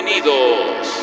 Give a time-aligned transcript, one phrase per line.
[0.00, 0.97] Bienvenidos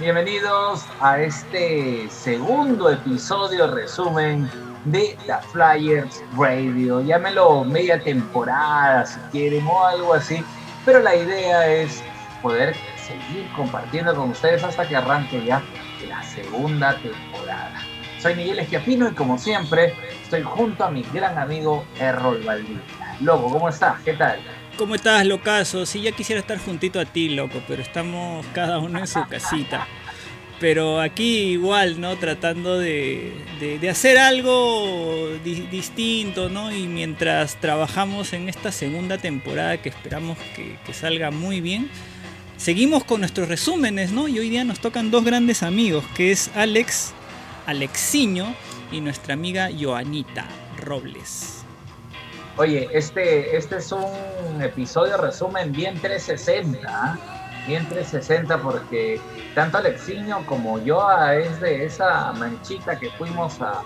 [0.00, 4.50] bienvenidos a este segundo episodio resumen
[4.86, 7.00] de The Flyers Radio.
[7.02, 10.42] Llámelo media temporada si quieren o algo así,
[10.84, 12.02] pero la idea es
[12.42, 15.62] poder seguir compartiendo con ustedes hasta que arranque ya
[16.08, 17.80] la segunda temporada.
[18.18, 22.82] Soy Miguel Esquiapino y como siempre estoy junto a mi gran amigo Errol Valdivia.
[23.20, 24.00] Loco, ¿cómo estás?
[24.00, 24.40] ¿Qué tal?
[24.78, 25.84] ¿Cómo estás, locazo?
[25.86, 29.86] Sí, ya quisiera estar juntito a ti, loco, pero estamos cada uno en su casita.
[30.60, 32.16] Pero aquí igual, ¿no?
[32.16, 36.72] Tratando de, de- hacer algo di- distinto, ¿no?
[36.72, 41.90] Y mientras trabajamos en esta segunda temporada que esperamos que, que salga muy bien,
[42.56, 44.26] seguimos con nuestros resúmenes, ¿no?
[44.28, 47.12] Y hoy día nos tocan dos grandes amigos, que es Alex,
[47.66, 48.54] Alexiño,
[48.92, 50.46] y nuestra amiga Joanita
[50.78, 51.57] Robles.
[52.58, 57.16] Oye, este, este es un episodio resumen bien 360, ¿ah?
[57.68, 59.20] bien 360 porque
[59.54, 63.84] tanto Alexiño como yo es de esa manchita que fuimos a,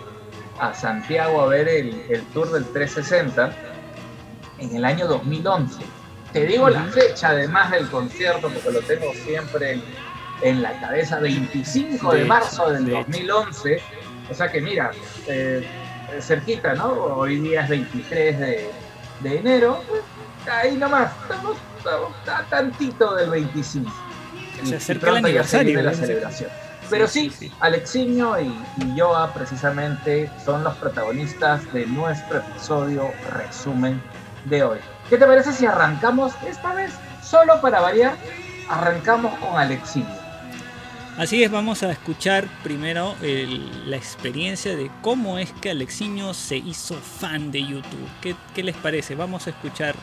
[0.58, 3.54] a Santiago a ver el, el tour del 360
[4.56, 5.82] en el año 2011.
[6.32, 9.82] Te digo la fecha además del concierto porque lo tengo siempre en,
[10.40, 13.04] en la cabeza, 25 de, marzo del de hecho.
[13.06, 13.82] 2011.
[14.30, 14.92] O sea que mira,
[15.26, 15.62] eh,
[16.20, 16.92] cerquita, ¿no?
[16.92, 18.70] Hoy día es 23 de,
[19.20, 19.80] de enero.
[20.50, 23.90] Ahí nomás, estamos, estamos a tantito del 25.
[24.64, 26.50] Se acerca el aniversario, viene la celebración.
[26.90, 27.50] Pero sí, Sí.
[27.60, 34.02] Alexiño y, y Joa precisamente son los protagonistas de nuestro episodio resumen
[34.44, 34.78] de hoy.
[35.08, 38.14] ¿Qué te parece si arrancamos esta vez, solo para variar,
[38.68, 40.21] arrancamos con Alexiño?
[41.18, 46.56] Así es, vamos a escuchar primero el- la experiencia de cómo es que Alexiño se
[46.56, 48.08] hizo fan de YouTube.
[48.22, 49.14] ¿Qué, qué les parece?
[49.14, 49.94] Vamos a escuchar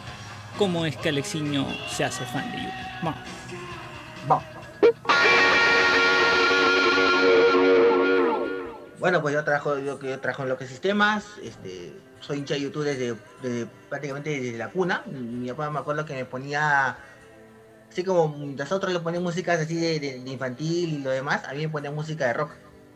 [0.58, 2.74] cómo es que Alexiño se hace fan de YouTube.
[3.04, 3.20] Vamos.
[4.28, 4.44] Vamos.
[9.00, 12.62] Bueno, pues yo trabajo, yo, yo trabajo en lo que sistemas, este, soy hincha de
[12.62, 15.04] YouTube desde, desde- prácticamente desde la cuna.
[15.08, 16.98] Mi papá me acuerdo que me ponía,
[17.90, 21.54] así como nosotros le ponían músicas así de, de- de infantil y lo demás, a
[21.54, 22.52] mí me ponía música de rock,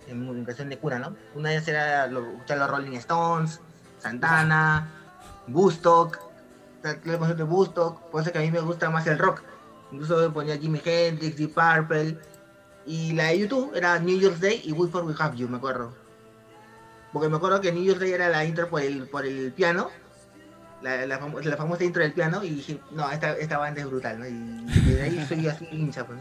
[0.08, 1.16] en, cuestión de cuna, ¿no?
[1.36, 3.60] Una vez era lo, los Rolling Stones,
[4.00, 4.90] Santana,
[5.48, 6.20] Bustock,
[7.18, 9.42] ponía de Bustock, por eso que a mí me gusta más el rock.
[9.92, 12.18] Incluso me ponía Jimi Hendrix, Deep Purple,
[12.86, 15.58] y la de YouTube era New Year's Day y We For We Have You, me
[15.58, 15.94] acuerdo.
[17.14, 19.90] Porque me acuerdo que New Year's Day era la intro por el, por el piano,
[20.84, 23.88] la, la, famo- la famosa intro del piano, y dije, no, esta, esta banda es
[23.88, 24.28] brutal, ¿no?
[24.28, 26.20] Y desde ahí soy así hincha, pues.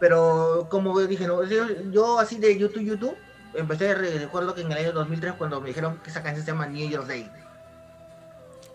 [0.00, 3.16] Pero como dije, no, yo, yo así de YouTube, YouTube,
[3.54, 6.50] empecé, re- recuerdo que en el año 2003 cuando me dijeron que esa canción se
[6.52, 7.30] llama New Year's Day.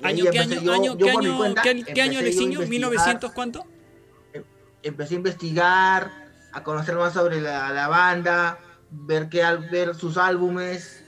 [0.01, 2.61] Y ¿Año, ¿Qué año, yo- año, yo qué año, cuenta, qué año- qué año Alexiño?
[2.63, 3.15] investigar.
[3.19, 3.65] ¿1900 cuánto?
[4.81, 6.11] empecé a investigar,
[6.53, 8.57] a conocer más sobre la, la banda,
[8.89, 11.03] ver al- ver sus álbumes.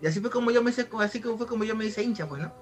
[0.00, 2.40] Y así fue como yo me hice, así fue como yo me hice hincha, pues,
[2.42, 2.52] ¿no?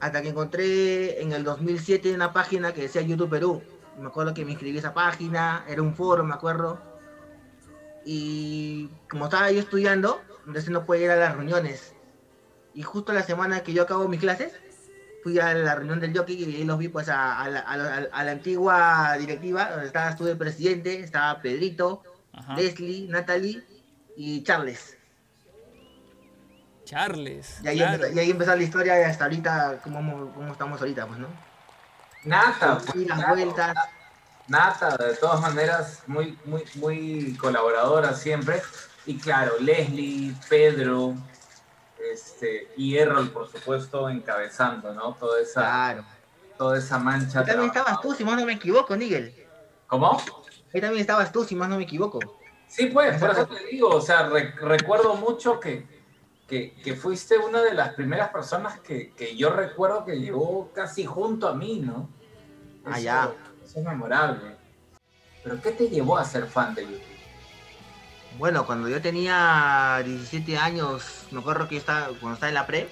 [0.00, 3.62] Hasta que encontré en el 2007 una página que decía YouTube Perú.
[3.98, 6.80] Me acuerdo que me inscribí a esa página, era un foro, me acuerdo.
[8.04, 11.94] Y como estaba yo estudiando, entonces no podía ir a las reuniones.
[12.74, 14.52] Y justo la semana que yo acabo mis clases,
[15.22, 17.76] fui a la reunión del jockey y ahí los vi pues a, a la, a
[17.76, 22.56] la- a la antigua directiva, donde estaba estuve el presidente, estaba Pedrito, Ajá.
[22.56, 23.62] Leslie, Natalie
[24.16, 24.97] y Charles.
[26.88, 27.60] Charles.
[27.62, 27.94] Y ahí, claro.
[27.94, 31.28] empezó, y ahí empezó la historia y hasta ahorita, cómo, cómo estamos ahorita, pues, ¿no?
[32.24, 33.34] Nata, Y las claro.
[33.34, 33.76] vueltas.
[34.48, 38.62] Nata, de todas maneras, muy, muy, muy colaboradora siempre.
[39.06, 41.14] Y claro, Leslie, Pedro,
[42.12, 45.14] este, y Errol, por supuesto, encabezando, ¿no?
[45.14, 46.04] Toda esa, Claro.
[46.56, 47.40] toda esa mancha.
[47.40, 47.80] Ahí también trabajada.
[47.96, 49.34] estabas tú, si más no me equivoco, Nigel.
[49.86, 50.20] ¿Cómo?
[50.74, 52.18] Ahí también estabas tú, si más no me equivoco.
[52.66, 55.86] Sí, pues, por eso te digo, o sea, re- recuerdo mucho que,
[56.48, 61.04] que, que fuiste una de las primeras personas que, que yo recuerdo que llegó casi
[61.04, 62.08] junto a mí, ¿no?
[62.84, 63.30] Ah, Eso- ya.
[63.64, 64.56] Eso es memorable.
[65.44, 67.02] pero ¿qué te llevó a ser fan de YouTube?
[68.38, 72.66] Bueno, cuando yo tenía 17 años, me acuerdo que yo estaba, cuando estaba en la
[72.66, 72.88] pre,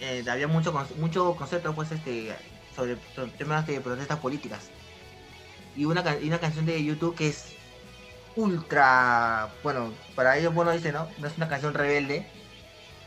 [0.00, 2.34] eh, había mucho, mucho concepto pues, este,
[2.74, 4.70] sobre, sobre temas de protestas políticas.
[5.74, 7.56] Y una, y una canción de YouTube que es
[8.36, 11.08] ultra, bueno, para ellos, bueno, dice, ¿no?
[11.18, 12.26] No es una canción rebelde,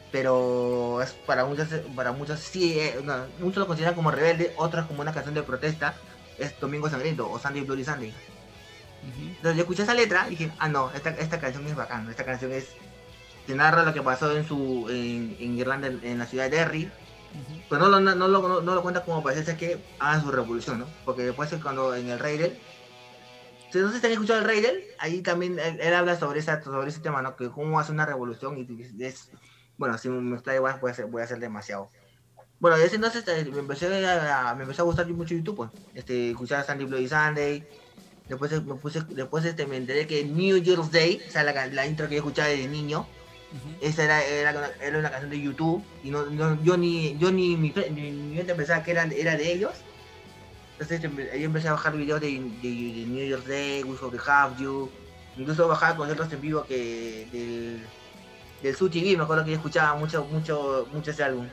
[0.10, 4.88] pero es para muchos, para muchos sí, eh, no, muchos lo consideran como rebelde, otros
[4.88, 6.02] como una canción de protesta,
[6.38, 8.22] es Domingo Sangriento o Sunday Bloody Sunday.
[9.02, 9.38] Ujú.
[9.38, 12.26] Entonces yo escuché esa letra y dije, ah no, esta, esta canción es bacán, esta
[12.26, 12.78] canción es,
[13.46, 16.58] te narra lo que pasó en su, en, en Irlanda, en, en la ciudad de
[16.58, 16.98] Derry,
[17.34, 17.66] Ujú.
[17.70, 20.80] pero no, lo- no, no, lo, no, lo cuenta como parece que hagan su revolución,
[20.80, 20.98] ¿no?
[21.04, 22.64] Porque después es cuando en el Raidel,
[23.72, 26.62] si no sé si han escuchado el Raidel, ahí también él, él habla sobre, esa,
[26.64, 27.36] sobre ese tema, ¿no?
[27.36, 29.30] Que cómo hace una revolución y es,
[29.80, 31.90] bueno, si me explayo igual voy a hacer, voy a hacer demasiado.
[32.60, 35.70] Bueno, desde entonces eh, me empecé a, me empezó a gustar mucho YouTube, pues.
[35.96, 37.66] Este, escuchar Sandy Bloody Sunday.
[38.28, 41.66] Después eh, me puse, después este, me enteré que New Year's Day, o sea, la,
[41.68, 43.08] la intro que yo escuchaba desde niño,
[43.54, 43.76] Ujú.
[43.82, 47.32] esa era, era, una, era una canción de YouTube y no, no- yo ni yo
[47.32, 49.72] ni mi, ni mi mente pensaba que era, era de ellos.
[50.74, 54.18] Entonces empe- ahí empecé a bajar videos de, de, de New Year's Day, We Hope
[54.18, 54.90] to Have You,
[55.38, 57.88] incluso bajaba conciertos en vivo que del,
[58.62, 61.48] del Su TV, me acuerdo que yo escuchaba mucho, mucho, mucho ese álbum.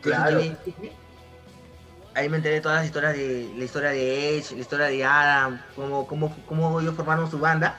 [0.00, 0.40] Claro.
[2.14, 5.60] Ahí me enteré todas las historias de la historia de Edge, la historia de Adam,
[5.74, 7.78] cómo, cómo, cómo ellos formaron su banda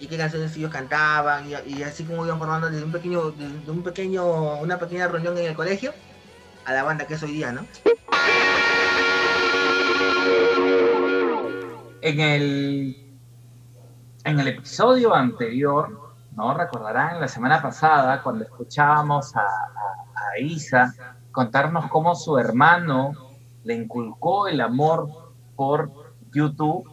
[0.00, 3.70] y qué canciones ellos cantaban y, y así como iban formando desde un pequeño, desde
[3.70, 5.92] un pequeño, una pequeña reunión en el colegio
[6.64, 7.66] a la banda que es hoy día, ¿no?
[12.00, 12.96] En el,
[14.24, 16.07] en el episodio anterior,
[16.38, 16.54] ¿no?
[16.54, 20.94] Recordarán la semana pasada cuando escuchábamos a, a- Isa
[21.32, 23.12] contarnos cómo su hermano
[23.64, 25.08] le inculcó el amor
[25.56, 25.90] por
[26.32, 26.88] YouTube,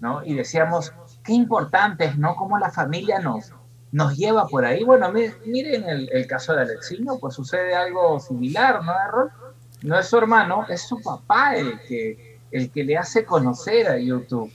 [0.00, 0.22] ¿no?
[0.24, 0.92] Y decíamos,
[1.24, 2.36] qué importante es, ¿no?
[2.36, 3.52] Cómo la familia nos,
[3.90, 4.84] nos lleva por ahí.
[4.84, 9.30] Bueno, mi- miren el, el caso de Alexino, pues sucede algo similar, ¿no, Errol?
[9.82, 13.98] No es su hermano, es su papá el que, el que le hace conocer a
[13.98, 14.52] YouTube.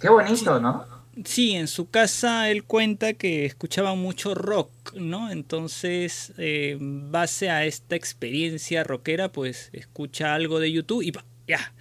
[0.00, 0.84] Qué bonito, ¿no?
[1.24, 5.30] Sí, en su casa él cuenta que escuchaba mucho rock, ¿no?
[5.30, 11.24] Entonces, eh, base a esta experiencia rockera, pues escucha algo de YouTube y ¡pa!
[11.48, 11.72] ya,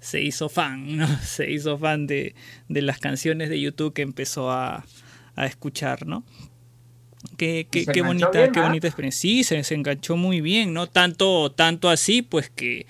[0.00, 1.06] se hizo fan, ¿no?
[1.22, 2.34] Se hizo fan de,
[2.68, 4.86] de las canciones de YouTube que empezó a,
[5.36, 6.24] a escuchar, ¿no?
[7.36, 8.64] Qué, qué, bonita, bien, qué ¿ah?
[8.64, 9.20] bonita experiencia.
[9.20, 10.86] Sí, se, se enganchó muy bien, ¿no?
[10.88, 12.86] Tanto, tanto así, pues que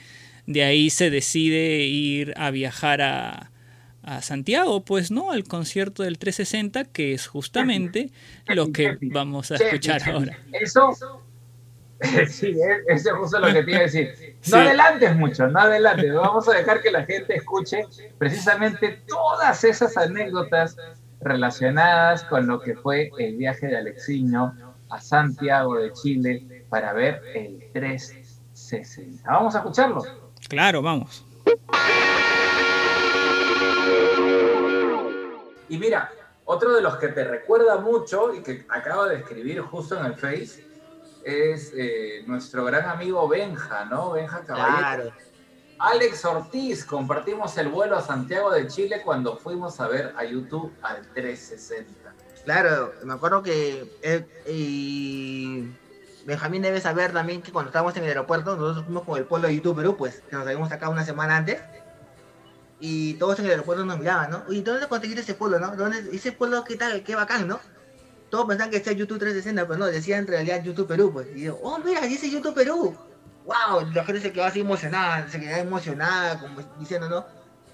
[0.46, 3.51] de ahí se decide ir a viajar a,
[4.02, 5.30] a Santiago, pues, ¿no?
[5.30, 8.10] Al concierto del 360, que es justamente
[8.46, 10.38] lo que vamos a escuchar ahora.
[10.52, 10.96] Eso,
[12.28, 14.14] sí, es- eso es justo lo que te iba a decir.
[14.50, 16.12] No adelantes mucho, no adelantes.
[16.14, 17.86] Vamos a dejar que la gente escuche
[18.18, 20.76] precisamente todas esas anécdotas
[21.20, 24.52] relacionadas con lo que fue el viaje de Alexiño
[24.88, 29.30] a Santiago de Chile para ver el 360.
[29.30, 30.04] Vamos a escucharlo.
[30.48, 31.24] Claro, vamos.
[35.72, 36.12] Y mira,
[36.44, 40.14] otro de los que te recuerda mucho y que acabo de escribir justo en el
[40.16, 40.66] Face
[41.24, 44.10] es eh, nuestro gran amigo Benja, ¿no?
[44.12, 44.76] Benja Caballero.
[45.04, 45.12] Claro.
[45.78, 50.70] Alex Ortiz, compartimos el vuelo a Santiago de Chile cuando fuimos a ver a YouTube
[50.82, 52.12] al 360.
[52.44, 55.72] Claro, me acuerdo que él- y
[56.26, 59.48] Benjamín debe saber también que cuando estábamos en el aeropuerto, nosotros fuimos con el pueblo
[59.48, 61.62] de YouTube Perú, pues, que nos habíamos sacado una semana antes.
[62.84, 64.42] Y todos en el aeropuerto nos miraban, ¿no?
[64.48, 65.76] Oye, ¿dónde conseguiste ese pueblo, no?
[65.76, 67.04] ¿Dónde, ese pueblo qué tal?
[67.04, 67.60] Qué bacán, ¿no?
[68.28, 71.28] Todos pensaban que decía YouTube 360, pero no, decía en realidad YouTube Perú, pues.
[71.36, 72.92] Y yo, oh, mira, dice YouTube Perú.
[73.44, 73.88] ¡Wow!
[73.94, 77.24] La gente se quedó así emocionada, se quedó emocionada, como diciendo, ¿no?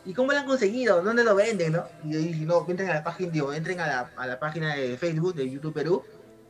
[0.04, 1.02] ¿Y cómo lo han conseguido?
[1.02, 1.86] ¿Dónde lo venden, no?
[2.04, 4.74] Y yo dije, no, entren a la página, digo, entren a la, a la página
[4.74, 6.04] de Facebook de YouTube Perú,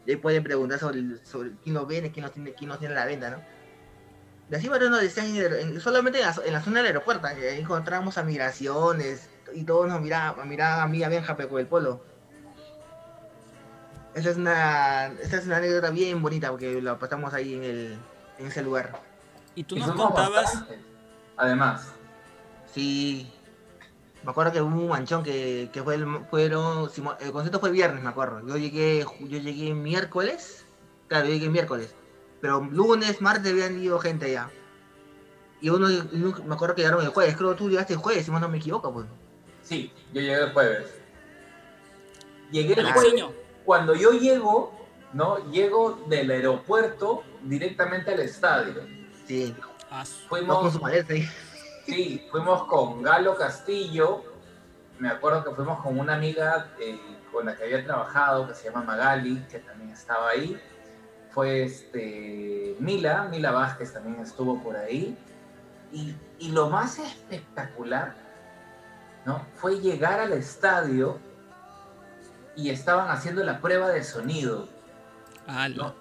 [0.04, 2.94] y ahí pueden preguntar sobre, sobre quién lo vende, quién lo tiene, quién lo tiene
[2.94, 3.57] a la venta, ¿no?
[4.50, 6.86] Y así, bueno, nos decían, en el- en- solamente en la, en la zona del
[6.86, 11.58] aeropuerto, ahí encontramos a migraciones, y todos nos miraban, miraban a mí, a Benja, con
[11.60, 12.02] el polo.
[14.14, 17.98] Esa es una, esa es una anécdota bien bonita, porque lo pasamos ahí en, el,
[18.38, 19.00] en ese lugar.
[19.54, 20.78] Y tú nos contabas, bastantes,
[21.36, 21.92] Además,
[22.72, 23.32] Sí.
[24.24, 26.90] Me acuerdo que hubo un manchón que, que fue el, fueron,
[27.20, 28.46] el concierto fue viernes, me acuerdo.
[28.46, 30.64] Yo llegué, yo llegué miércoles.
[31.06, 31.94] Claro, yo llegué miércoles.
[32.40, 34.50] Pero lunes, martes habían ido gente ya.
[35.60, 37.36] Y uno, y uno- me acuerdo que llegaron el jueves.
[37.36, 39.06] Creo que tú llegaste el jueves, si no me equivoco, pues.
[39.62, 40.86] sí, yo llegué el jueves.
[42.50, 42.96] Llegué el jueves.
[43.00, 43.32] Alexiño,
[43.64, 44.72] Cuando yo llego,
[45.12, 45.50] ¿no?
[45.50, 48.82] Llego del aeropuerto directamente al estadio.
[49.26, 49.54] Sí.
[49.90, 51.28] ah, Fuimos su maleta ahí.
[51.84, 54.22] Sí, fuimos con Galo Castillo,
[54.98, 56.98] me acuerdo que fuimos con una amiga eh,
[57.32, 60.58] con la que había trabajado, que se llama Magali, que también estaba ahí.
[61.30, 65.16] Fue este, Mila, Mila Vázquez también estuvo por ahí.
[65.92, 68.14] Y, y lo más espectacular
[69.24, 69.44] ¿no?
[69.56, 71.18] fue llegar al estadio
[72.56, 74.68] y estaban haciendo la prueba de sonido.
[75.46, 75.76] Ala.
[75.76, 75.94] ¿no?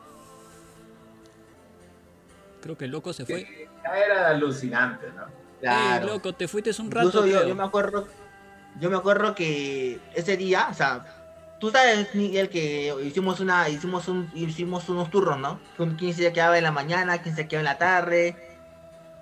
[2.61, 3.45] Creo que el loco se fue.
[3.45, 5.25] Que ya era alucinante, ¿no?
[5.61, 7.25] Ey, loco, te fuiste un rato.
[7.25, 8.07] Yo, yo me acuerdo,
[8.79, 11.16] yo me acuerdo que ese día, o sea,
[11.59, 15.59] tú sabes, Miguel, que hicimos una, hicimos un, hicimos unos turnos, ¿no?
[15.97, 18.35] Quién se quedaba en la mañana, quién se quedaba en la tarde.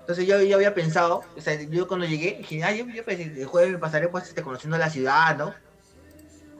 [0.00, 3.24] Entonces yo, yo había pensado, o sea, yo cuando llegué, dije, ah, yo, yo pensé,
[3.24, 5.54] el jueves me pasaré pues este, conociendo la ciudad, ¿no?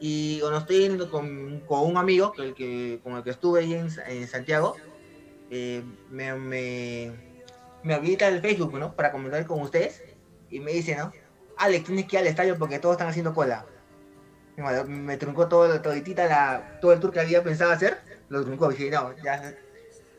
[0.00, 3.88] Y cuando estoy con, con un amigo, que, que, con el que estuve ahí en,
[4.08, 4.76] en Santiago,
[5.50, 7.12] eh, me, me,
[7.82, 8.94] me habilita el Facebook, ¿no?
[8.94, 10.02] Para comentar con ustedes.
[10.50, 11.12] Y me dice, ¿no?
[11.56, 13.64] Alex, tienes que ir al estadio porque todos están haciendo cola.
[14.56, 17.98] Me, truncó todo, toditita la, todo el tour que había pensado hacer.
[18.28, 18.68] Lo truncó.
[18.70, 19.54] Dije, no, ya.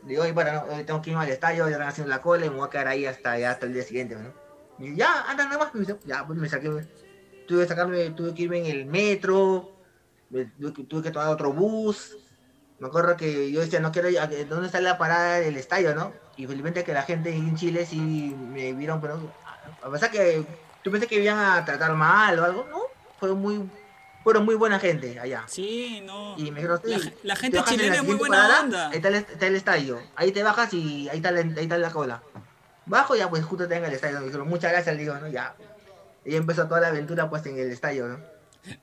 [0.02, 2.46] Digo, oye, para, no, eh, tengo que irme al estadio, ya están haciendo la cola
[2.46, 4.32] y me voy a quedar ahí hasta, ya hasta el día siguiente, ¿no?
[4.78, 5.72] Y ya, anda nada más.
[6.04, 6.68] Ya, pues me saqué.
[7.46, 9.74] Tuve que sacarme, tuve que irme en el metro.
[10.30, 12.16] me- tuve, que, tomar otro bus.
[12.78, 16.12] Me acuerdo que yo decía, no quiero a- ¿dónde está la parada del estadio, no?
[16.36, 19.32] Y felizmente que la gente en Chile sí me vieron, pero
[19.82, 20.44] a pesar que
[20.82, 22.82] tú pensé que iban a tratar mal o algo, ¿no?
[23.18, 23.68] Fueron muy,
[24.28, 25.44] fueron muy buena gente allá.
[25.46, 26.34] Sí, no.
[26.36, 28.88] Y me dijeron, sí, La, la te gente chilena es muy buena parada, onda.
[28.90, 30.02] Ahí está, el, está el estadio.
[30.16, 32.22] Ahí te bajas y ahí está, la, ahí está la cola.
[32.84, 34.18] Bajo ya pues justo tenga el estadio.
[34.20, 35.28] Me dijeron, muchas gracias, le digo, ¿no?
[35.28, 35.54] Ya.
[36.26, 38.18] Y empezó toda la aventura pues en el estadio, ¿no?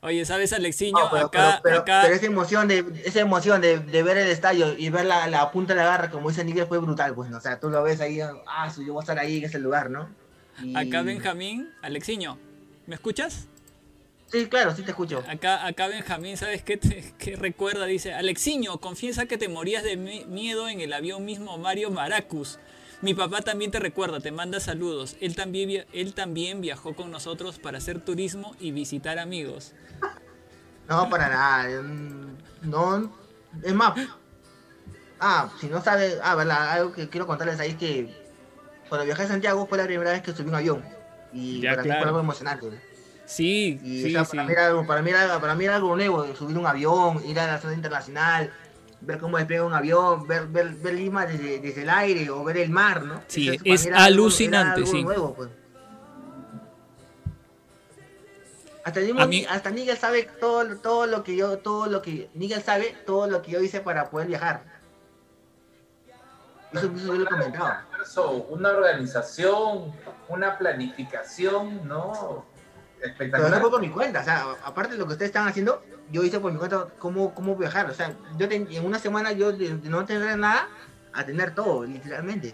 [0.01, 0.97] Oye, ¿sabes, Alexiño?
[0.97, 2.01] No, pero, acá, pero, pero- acá.
[2.05, 5.51] pero esa emoción de esa emoción de, de ver el estadio y ver la, la
[5.51, 7.37] punta de la garra, como dice Nigel, fue brutal, pues, ¿no?
[7.37, 9.91] O sea, tú lo ves ahí, ah, yo voy a estar ahí en ese lugar,
[9.91, 10.09] ¿no?
[10.63, 12.39] Y- Acá Benjamín, Alexiño,
[12.87, 13.47] ¿me escuchas?
[14.27, 15.23] Sí, claro, sí te escucho.
[15.29, 17.85] Acá, acá Benjamín, ¿sabes qué, te- qué recuerda?
[17.85, 22.59] Dice, Alexiño, confiesa que te morías de mi- miedo en el avión mismo Mario Maracus.
[23.01, 25.15] Mi papá también te recuerda, te manda saludos.
[25.21, 29.73] Él también, via- él también viajó con nosotros para hacer turismo y visitar amigos.
[30.89, 31.81] No, para nada.
[31.81, 33.15] mm, No,
[33.63, 33.93] es más.
[35.19, 38.09] Ah, si no sabes, ah, verdad, algo que quiero contarles ahí es que
[38.89, 40.83] cuando viajé a Santiago fue la primera vez que subí un avión.
[41.31, 42.01] Y Ya, para mí claro.
[42.01, 42.67] fue algo emocionante.
[43.25, 44.37] Sí, Y sí, o sea, sí.
[44.37, 47.21] para, mí era algo, para, mí era, para mí era algo nuevo, subir un avión,
[47.25, 48.51] ir a la zona internacional,
[49.01, 52.57] ver cómo despega un avión, ver, ver, ver Lima desde, desde el aire o ver
[52.57, 53.21] el mar, ¿no?
[53.27, 55.03] Sí, Eso es algo- alucinante, algo sí.
[55.03, 55.49] nuevo, pues.
[58.83, 62.61] Hasta, mismo mí- hasta Nigel sabe todo, todo lo que yo, todo lo que, Nigel
[62.61, 64.61] sabe todo lo que yo hice para poder viajar.
[66.71, 67.73] Eso, eso yo lo he comentado.
[68.03, 69.91] Eso, una organización,
[70.29, 72.45] una planificación, ¿no?
[73.05, 73.51] Pero Espectacular.
[73.51, 76.23] no fue por mi cuenta, o sea, aparte de lo que ustedes están haciendo, yo
[76.23, 77.89] hice por mi cuenta cómo, cómo viajar.
[77.89, 80.67] O sea, yo ten- en una semana yo de, de no tener nada
[81.13, 82.53] a tener todo, literalmente.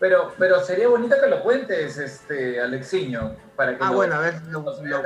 [0.00, 4.18] Pero, pero sería bonito que lo cuentes, este, Alexiño, para que Ah, lo- bueno, a
[4.18, 5.02] ver, lo, lo- lo-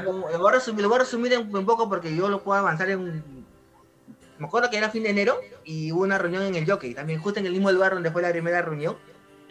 [0.00, 2.42] lo- lo voy a resumir, lo voy a resumir en, un poco porque yo lo
[2.42, 3.42] puedo avanzar en...
[4.38, 7.20] Me acuerdo que era fin de enero y hubo una reunión en el Jockey, también
[7.20, 8.96] justo en el mismo lugar donde fue la primera reunión,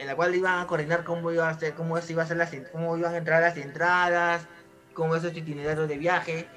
[0.01, 2.36] en la cual iban a coordinar cómo iba a ser, cómo se iba a hacer
[2.36, 4.41] las, cómo iban a entrar las entradas,
[4.96, 6.48] cómo es este itinerario de viaje.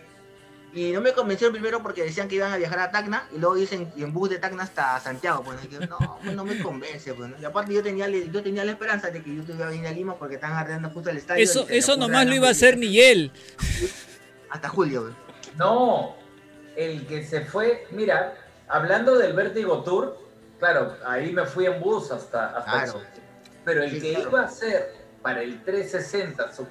[0.73, 3.55] Y no me convencieron primero porque decían que iban a viajar a Tacna y luego
[3.55, 5.45] dicen en bus de Tacna hasta Santiago.
[5.45, 7.13] Pues y no, pues no me convence.
[7.13, 7.37] Pues, ¿no?
[7.39, 9.93] Y aparte yo tenía, yo tenía la esperanza de que yo iba a venir a
[9.93, 11.45] Lima porque estaban arreglando justo el estadio.
[11.45, 13.31] Eso, y eso nomás lo iba a hacer Miguel.
[14.51, 15.03] Hasta julio.
[15.03, 15.57] pues.
[15.59, 16.17] No,
[16.77, 18.35] el que se fue, mira,
[18.67, 20.19] hablando del Vértigo Tour,
[20.59, 23.14] claro, ahí me fui en bus hasta, hasta Claro.
[23.65, 24.29] Pero el Sí, que claro.
[24.31, 26.67] iba a ser para el 360, su-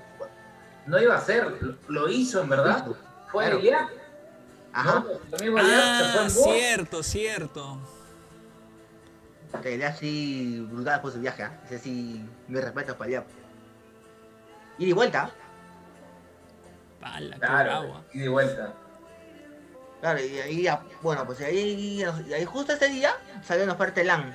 [0.85, 2.97] no iba a ser, lo, lo hizo en verdad, Hizo,
[3.31, 3.59] fue claro.
[3.59, 3.89] Eliac,
[4.73, 5.03] Ajá.
[5.31, 5.37] ¿no?
[5.37, 7.77] Se fue Ah, cierto, cierto.
[9.61, 11.43] Que le así brutal por su viaje.
[11.43, 11.61] ¿ah?
[11.65, 13.23] Ese sí, me respeto para allá.
[14.79, 15.29] Y de vuelta.
[16.99, 18.73] Pala, qué Claro, y de vuelta.
[20.01, 24.01] Claro, y ahí, ya- bueno, pues ahí, y ahí justo ese día salió una oferta
[24.01, 24.33] de LAN.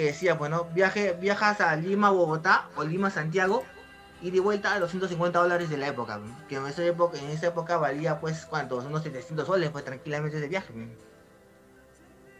[0.00, 3.66] Que decía, bueno, viaje, viajas a Lima, Bogotá o Lima, Santiago.
[4.22, 6.18] Y de vuelta a los 150 dólares de la época.
[6.48, 8.86] Que en esa época, en esa época valía, pues, ¿cuántos?
[8.86, 10.72] Unos 700 soles, pues, tranquilamente ese viaje.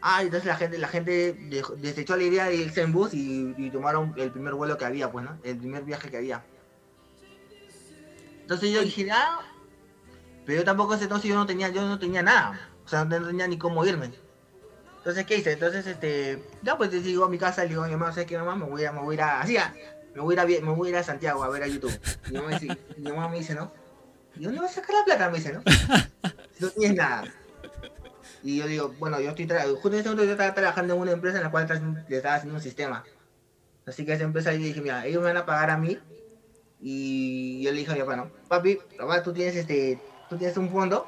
[0.01, 1.37] Ah, entonces la gente, la gente
[1.77, 5.11] desechó la idea de irse en bus y, y tomaron el primer vuelo que había,
[5.11, 5.37] pues, ¿no?
[5.43, 6.43] El primer viaje que había.
[8.41, 9.39] Entonces yo dije, ah,
[10.47, 12.59] pero yo tampoco ese entonces yo no tenía, yo no tenía nada.
[12.85, 14.09] O sea, no tenía ni cómo irme.
[15.01, 15.53] Entonces, ¿qué hice?
[15.53, 18.37] Entonces, este, ya pues digo a mi casa, le digo a mi mamá, ¿sabes qué
[18.37, 18.55] mamá?
[18.55, 19.73] Me voy a, me voy a ir a,
[20.13, 21.97] me voy a me voy a Santiago a ver a YouTube.
[22.29, 23.71] Mi mamá, dice- mi mamá me dice, ¿no?
[24.35, 25.29] ¿Y dónde vas a sacar la plata?
[25.31, 25.61] Me dice, ¿no?
[26.59, 27.23] No tienes nada.
[28.43, 31.11] Y yo digo, bueno, yo estoy justo en ese momento yo estaba trabajando en una
[31.11, 31.67] empresa en la cual
[32.07, 33.03] le estaba haciendo un sistema.
[33.87, 35.97] Así que esa empresa yo dije, mira, ellos me van a pagar a mí.
[36.79, 40.57] Y yo le dije a mi papá, no, papi, papá, tú tienes este, tú tienes
[40.57, 41.07] un fondo.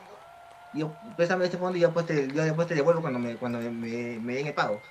[0.73, 3.59] Yo, préstame este fondo y yo después te, yo después te devuelvo cuando me, cuando
[3.59, 3.71] me,
[4.19, 4.81] me, den el pago.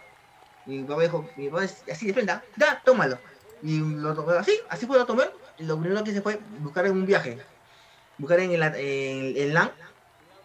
[0.65, 3.21] Y mi papá dijo, mi papá así de frente, "Ah, ya, tómalo.
[3.63, 5.25] Y lo tomé así, así fue lo tomé.
[5.59, 7.39] Lo primero que hice fue buscar en un viaje.
[8.19, 9.73] Buscar en el, en, en LAN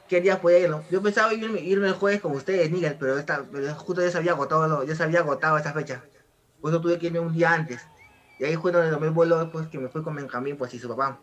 [0.07, 0.87] qué día podía irlo.
[0.89, 3.45] Yo pensaba irme, irme el jueves con ustedes, Nigel, pero, esta,
[3.77, 6.09] justo ya se había agotado, ya se había agotado esa fecha.
[6.59, 7.91] Por eso tuve que irme un día antes.
[8.37, 10.79] Y ahí fue donde tomé el vuelo después que me fui con Benjamín, pues y
[10.79, 11.21] su papá.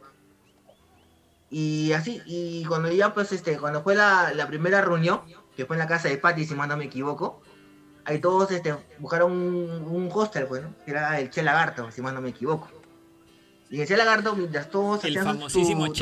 [1.57, 5.21] Y así, y cuando ya pues este, cuando fue la, la primera reunión,
[5.57, 7.41] que fue en la casa de Patty, si más no me equivoco,
[8.05, 10.75] ahí todos este, buscaron un, un hostel, pues, ¿no?
[10.85, 12.69] que era el Che Lagarto, si más no me equivoco.
[13.71, 15.39] Y el Che Lagarto, mientras todos El su-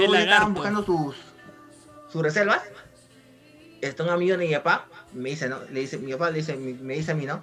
[0.07, 1.17] todos estaban buscando sus,
[2.11, 2.63] sus reservas,
[3.83, 5.59] está un amigo de mi papá, me dice, ¿no?
[5.71, 7.43] Le dice, mi papá le dice, me dice a mí, ¿no?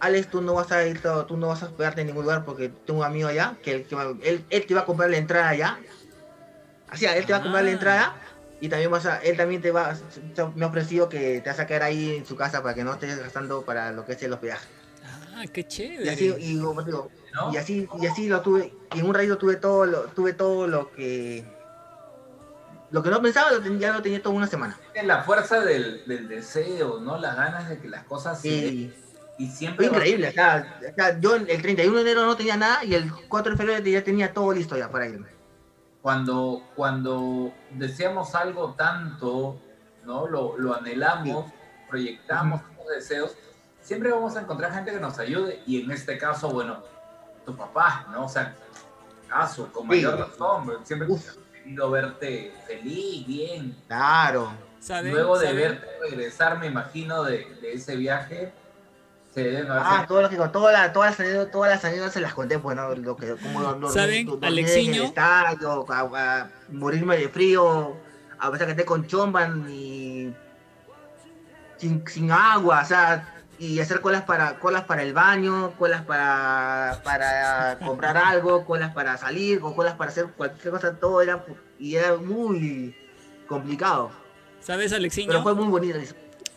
[0.00, 2.68] Alex, tú no vas a ir, tú no vas a hospedarte en ningún lugar porque
[2.84, 3.86] tengo un amigo allá que, él,
[4.22, 5.80] él, él te va a comprar la entrada allá.
[6.88, 7.72] Así, él te va a comprar la Ah.
[7.72, 8.16] entrada
[8.60, 9.94] y también vas a, él también te va,
[10.54, 12.92] me ha ofrecido que te vas a quedar ahí en su casa para que no
[12.94, 14.66] estés gastando para lo que es el hospedaje.
[15.34, 16.10] Ah, qué Y chévere.
[16.10, 17.52] así, y, como te digo, ¿no?
[17.52, 20.66] y así, y así lo tuve, y en un ratito tuve todo lo, tuve todo
[20.66, 21.44] lo que,
[22.90, 24.78] lo que no pensaba, lo ten- ya lo tenía toda una semana.
[24.94, 27.18] Es la fuerza del, del deseo, ¿no?
[27.18, 28.74] Las ganas de que las cosas se den.
[28.74, 28.94] Y,
[29.38, 32.56] Y siempre Fue increíble, o sea, o sea, yo el 31 de enero no tenía
[32.56, 35.26] nada y el 4 de febrero ya tenía todo listo ya para irme.
[36.06, 39.58] Cuando, cuando deseamos algo tanto,
[40.04, 40.28] ¿no?
[40.28, 41.46] Lo, lo anhelamos,
[41.90, 43.36] proyectamos esos deseos,
[43.82, 45.60] siempre vamos a encontrar gente que nos ayude.
[45.66, 46.80] Y en este caso, bueno,
[47.44, 48.26] tu papá, ¿no?
[48.26, 48.54] O sea,
[49.28, 50.22] caso, con mayor Sí.
[50.22, 51.26] razón, siempre Uf.
[51.56, 53.76] he querido verte feliz, bien.
[53.88, 54.52] Claro.
[55.02, 58.52] Luego de verte regresar, me imagino, de, de ese viaje,
[59.42, 62.12] deben haber Ah, todo lo que con todas las todas las anécdotas, todas las anécdotas
[62.14, 62.94] se las conté, pues, ¿no?
[62.94, 64.92] Lo que, como dormí- ¿Saben, dormí Alexiño?
[64.94, 66.00] En el estadio, a,
[66.40, 67.96] a morirme de frío,
[68.38, 70.34] a pesar que esté con chomban y
[71.76, 77.00] sin, sin agua, o sea, y hacer colas para colas para el baño, colas para,
[77.04, 81.44] para comprar algo, colas para salir, o colas para hacer cualquier cosa, todo era
[81.78, 82.94] y era muy
[83.46, 84.10] complicado,
[84.60, 85.28] ¿Sabes, Alexiño?
[85.28, 85.98] pero fue muy bonito.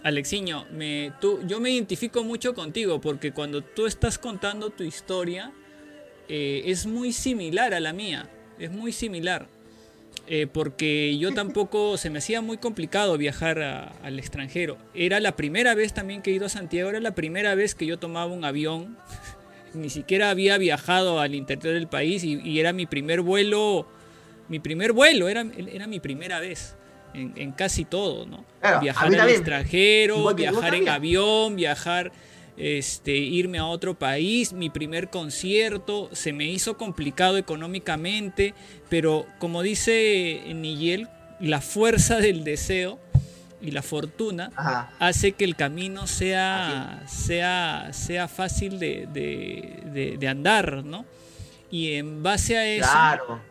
[0.04, 5.52] Alexiño, me, tú, yo me identifico mucho contigo porque cuando tú estás contando tu historia
[6.30, 9.48] eh, es muy similar a la mía, es muy similar.
[10.32, 14.78] Eh, porque yo tampoco se me hacía muy complicado viajar a- al extranjero.
[14.94, 17.86] Era la primera vez también que he ido a Santiago, era la primera vez que
[17.86, 18.98] yo tomaba un avión.
[19.74, 23.86] Ni siquiera había viajado al interior del país y, y era mi primer vuelo,
[24.48, 26.76] mi primer vuelo, era, era mi primera vez
[27.14, 28.46] en, en casi todo, ¿no?
[28.62, 32.12] Claro, viajar al extranjero, viajar en avión, viajar,
[32.58, 38.54] este, irme a otro país, mi primer concierto, se me hizo complicado económicamente,
[38.90, 41.08] pero como dice Nigel,
[41.40, 43.00] la fuerza del deseo
[43.62, 44.92] y la fortuna Ajá.
[45.00, 51.06] hace que el camino sea, sea, sea fácil de, de- de- de andar, ¿no?
[51.72, 53.42] Y en base a eso, Claro.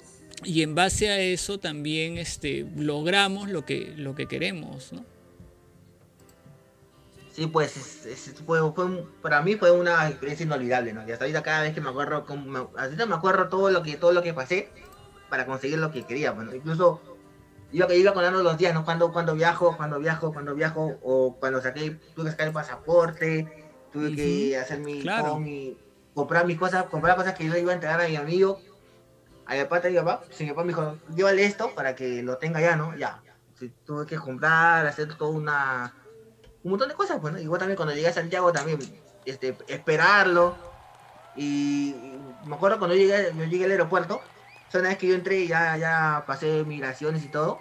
[0.45, 5.05] Y en base a eso también este, logramos lo que, lo que queremos, ¿no?
[7.33, 8.59] Sí, pues es- es- fue,
[9.23, 11.07] para mí fue una experiencia inolvidable, ¿no?
[11.07, 13.97] Y hasta ahorita cada vez que me acuerdo, me, ahorita me acuerdo todo lo que
[13.97, 14.69] todo lo que pasé
[15.31, 17.01] para conseguir lo que quería, bueno, incluso
[17.71, 18.85] iba iba contando los días, ¿no?
[18.85, 23.47] Cuando cuando viajo, cuando viajo, cuando viajo o cuando saqué tuve que sacar el pasaporte,
[23.93, 25.39] tuve que hacer mi, claro.
[25.39, 25.77] mi-
[26.15, 28.61] comprar mis cosas, comprar cosas que yo iba a entregar a mi amigo,
[29.49, 32.23] a mi papá, a mi papá, si mi papá me dijo, llévale esto para que
[32.23, 32.95] lo tenga ya, ¿no?
[32.97, 33.23] Ya.
[33.85, 35.95] Tuve que comprar, hacer toda una
[36.63, 37.41] un montón de cosas, pues, ¿no?
[37.41, 38.79] Igual también cuando llegué a Santiago también,
[39.25, 40.57] este, esperarlo.
[41.37, 41.95] Y,
[42.45, 44.21] me acuerdo cuando llegué, yo llegué al aeropuerto,
[44.75, 47.59] o una vez que yo entré y ya, ya pasé migraciones y todo,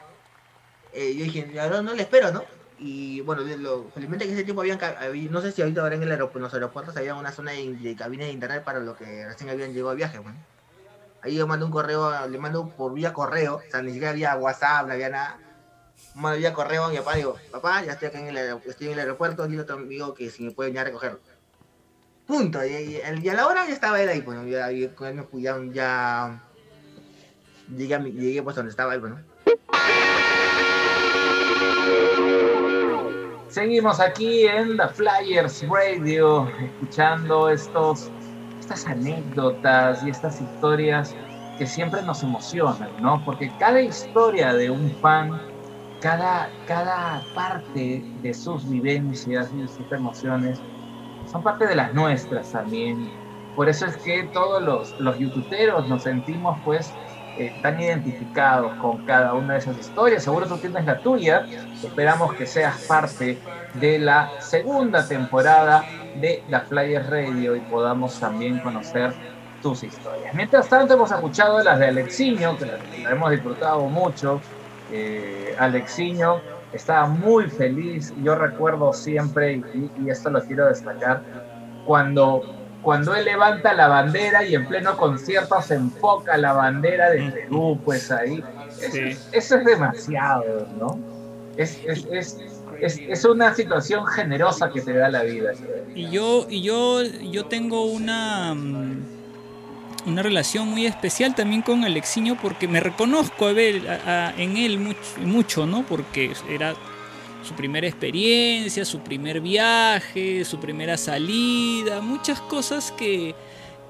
[0.94, 2.44] eh, yo dije, ya no, le espero, ¿no?
[2.80, 4.80] Y bueno, lo, felizmente que ese tiempo habían,
[5.32, 7.74] no sé si ahorita ahora en, el aeropuerto, en los aeropuertos había una zona de,
[7.74, 10.38] de cabina de internet para los que recién habían llegado de viaje, bueno.
[11.28, 14.38] Ahí yo mandé un correo, le mando por vía correo, o sea, ni siquiera había
[14.38, 15.38] WhatsApp, no había nada
[16.16, 18.94] mando vía correo a mi papá, digo, papá, ya estoy acá en el, estoy en
[18.94, 21.20] el aeropuerto, digo a tu que si me puede venir a recogerlo.
[22.26, 24.48] Punto, y, y- a la hora ya estaba él ahí, pues, ¿no?
[24.48, 24.90] ya, ya,
[25.74, 26.42] ya
[27.76, 29.20] llegué, a mi- llegué pues donde estaba él, pues, ¿no?
[33.50, 38.12] Seguimos aquí en The Flyers Radio, escuchando estos,
[38.68, 41.18] estas anécdotas y estas historias
[41.56, 43.24] que siempre nos emocionan, ¿no?
[43.24, 45.42] Porque cada historia de un fan,
[46.00, 50.66] cada, cada parte de sus vivencias y sus emociones,
[51.24, 53.14] son parte de las nuestras también.
[53.54, 57.00] Por eso es que todos los, los youtuberos nos sentimos pues
[57.62, 60.24] tan identificados con cada una de esas historias.
[60.24, 61.46] Seguro tú tienes la tuya.
[61.84, 63.38] Esperamos que seas parte
[63.76, 65.84] de la segunda temporada
[66.20, 69.14] de la Flyers Radio y podamos también conocer
[69.62, 70.34] tus historias.
[70.34, 74.42] Mientras tanto, hemos escuchado las de Alexiño, que la, hemos disfrutado mucho.
[74.92, 76.40] Eh, Alexiño
[76.74, 78.14] estaba muy feliz.
[78.24, 81.22] Yo recuerdo siempre, y, y esto lo quiero destacar,
[81.86, 82.42] cuando
[82.82, 87.80] cuando él levanta la bandera y en pleno concierto se enfoca la bandera de Perú,
[87.84, 88.44] pues ahí.
[89.32, 91.00] Eso, es demasiado, ¿no?
[91.58, 92.38] Es, es, es,
[92.80, 95.52] es, una situación generosa que te da la vida.
[95.96, 99.04] Y yo, y yo, yo tengo una, mm,
[100.06, 103.82] una relación muy especial también con Alexiño porque me reconozco a ver
[104.38, 105.84] en él mucho, mucho, ¿no?
[105.84, 106.76] Porque era
[107.48, 113.34] su primera experiencia, su primer viaje, su primera salida, muchas cosas que,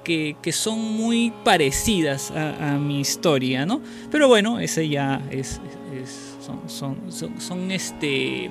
[0.04, 3.82] que, son muy parecidas a, mi historia, ¿no?
[4.10, 5.60] Pero bueno, ese ya es,
[6.40, 8.48] son, son, son, son, este,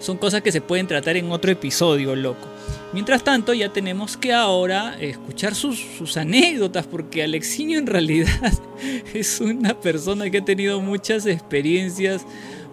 [0.00, 2.48] son cosas que se pueden tratar en otro episodio, loco.
[2.92, 8.52] Mientras tanto, ya tenemos que ahora escuchar sus, sus anécdotas, porque Alexiño en realidad
[9.14, 12.26] es una persona que ha tenido muchas experiencias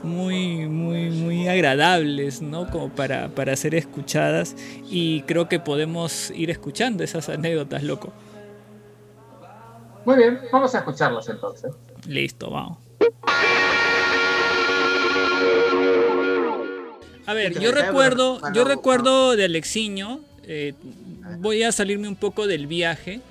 [0.03, 2.69] muy, muy, muy agradables, ¿no?
[2.69, 4.55] Como para, para ser escuchadas
[4.89, 8.11] y creo que podemos ir escuchando esas anécdotas, loco.
[10.05, 11.71] Muy bien, vamos a escucharlas entonces.
[12.07, 12.79] Listo, vamos.
[17.25, 20.73] A ver, yo recuerdo, yo recuerdo de Alexiño, eh,
[21.37, 23.21] voy a salirme un poco del viaje,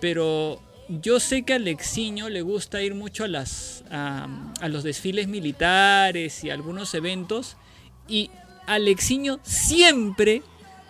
[0.00, 4.28] pero yo sé que a Alexiño le gusta ir mucho a, las, a,
[4.68, 7.56] los desfiles militares y algunos eventos.
[8.08, 8.30] Y
[8.66, 10.42] Alexiño siempre,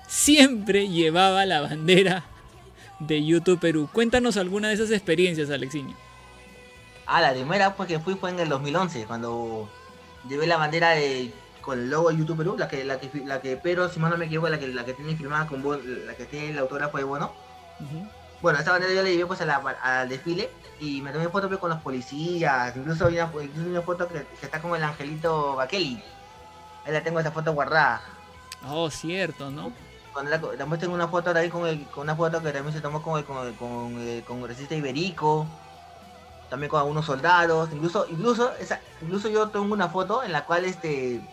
[0.09, 2.25] siempre llevaba la bandera
[2.99, 3.89] de YouTube Perú.
[3.93, 5.97] Cuéntanos alguna de esas experiencias, Alexiño.
[7.07, 9.69] Ah, la primera pues que fui fue en el 2011, cuando
[10.29, 11.31] llevé la bandera de,
[11.61, 14.11] con el logo de YouTube Perú, la que, la que, la que pero si más
[14.11, 15.63] no me equivoco, la que, la que tiene firmada con
[16.07, 17.33] la que tiene el autógrafo de Bono.
[18.45, 21.71] Bueno, esta bandera yo la llevé pues al desfile y me tomé fotos pues, con
[21.71, 26.05] los policías, incluso hay una, foto que, está como el angelito Bakeli.
[26.85, 28.03] Ahí la tengo esa foto guardada.
[28.69, 29.73] Oh, cierto, ¿no?
[30.13, 33.19] también tengo una foto ahí con, el, con una foto que también se tomó con
[33.19, 35.47] el, con, con el congresista iberico,
[36.51, 40.67] también con algunos soldados, incluso, incluso, esa, incluso yo tengo una foto en la cual
[40.67, 41.27] este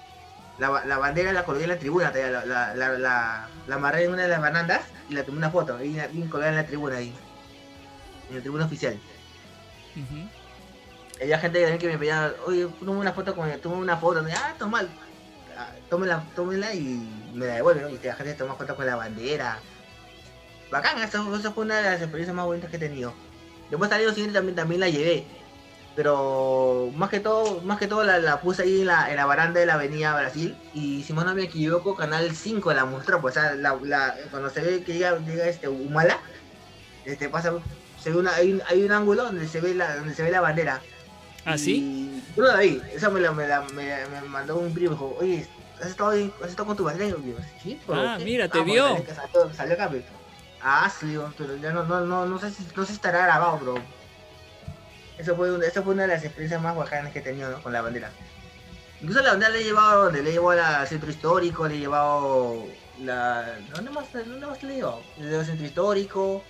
[0.57, 4.23] la, la bandera la colgué en la tribuna, la, la, la, la, amarré en una
[4.23, 7.13] de las barandas y la tomé una foto, ahí bien colgada en la tribuna ahí,
[8.29, 8.97] en la tribuna oficial.
[11.19, 14.23] Y había gente también que me pedía, oye, toma una foto con toma una foto,
[14.35, 14.83] ah, toma,
[15.57, 17.89] ah, tómela, tómela y me la devuelve, ¿no?
[17.89, 19.59] y la gente toma foto con la bandera.
[20.71, 23.13] Bacán, esa fue una de las experiencias más bonitas que he tenido.
[23.69, 25.25] Después al año siguiente también, también la llevé
[25.95, 29.59] pero más que todo, más que todo la, puse ahí en la, en la, baranda
[29.59, 33.41] de la avenida Brasil y si no me equivoco, Canal 5 la mostró, pues o
[33.41, 36.17] sea, la, cuando se ve que llega, llega este Humala,
[37.05, 37.53] este pasa,
[38.01, 40.31] se ve una, hay, un, hay un ángulo donde se ve la, donde se ve
[40.31, 40.81] la bandera.
[41.43, 42.23] ¿Ah, sí?
[42.37, 45.45] Yo la vi, esa me, la, me, me, mandó un primo, dijo, oye,
[45.81, 47.17] ¿has estado, ¿has estado con tu bandera?
[47.17, 48.87] Y yo, sí, ah, mira, te vio.
[49.13, 50.03] Salió, salió acá, pues.
[50.63, 53.57] Ah, sí, pero ya no, no, no, no sé si, no sé si estará grabado,
[53.57, 54.00] bro
[55.21, 58.09] eso fue, fue una de las experiencias más bacanas que he tenido con la bandera.
[58.99, 61.79] Incluso la bandera le he llevado donde le he llevado al centro histórico, le he
[61.79, 62.65] llevado
[62.99, 63.59] la.
[63.75, 65.01] ¿Dónde más, dónde más le he llevado?
[65.17, 66.43] Le he llevado al centro histórico.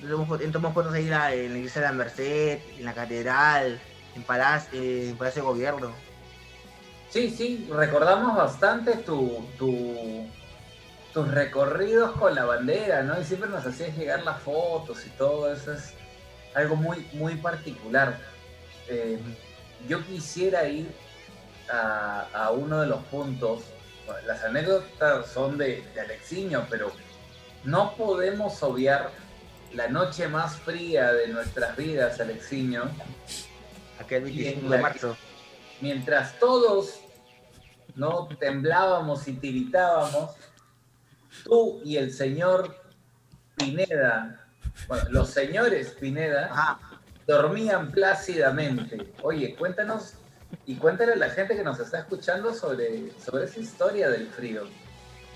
[0.00, 3.78] Tomamos fotos ahí en la, iglesia de la Merced, en la catedral,
[4.16, 5.92] en Palacio, en Palacio de Gobierno.
[7.10, 10.26] Sí, sí, recordamos bastante tu, tu,
[11.12, 13.20] tus recorridos con la bandera, ¿no?
[13.20, 15.74] Y siempre nos hacías llegar las fotos y todo eso.
[15.74, 15.94] Es,
[16.54, 18.18] algo muy, muy particular.
[18.88, 19.18] Eh,
[19.88, 20.90] yo quisiera ir
[21.72, 23.62] a, uno de los puntos,
[24.26, 26.90] las anécdotas son de, de Alexiño, pero
[27.62, 29.10] no podemos obviar
[29.72, 32.90] la noche más fría de nuestras vidas, Alexiño.
[34.00, 35.16] Aquel 25 de marzo.
[35.80, 37.00] Mientras todos
[37.94, 40.34] no temblábamos y tiritábamos,
[41.44, 42.76] tú y el señor
[43.56, 44.39] Pineda
[44.88, 46.78] bueno, los señores Pineda
[47.26, 49.12] dormían plácidamente.
[49.22, 50.14] Oye, cuéntanos
[50.66, 54.64] y cuéntale a la gente que nos está escuchando sobre, sobre esa historia del frío.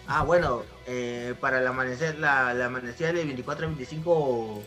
[0.06, 4.62] Ah, bueno, eh, para el amanecer, la, la amanecida del 24 al 25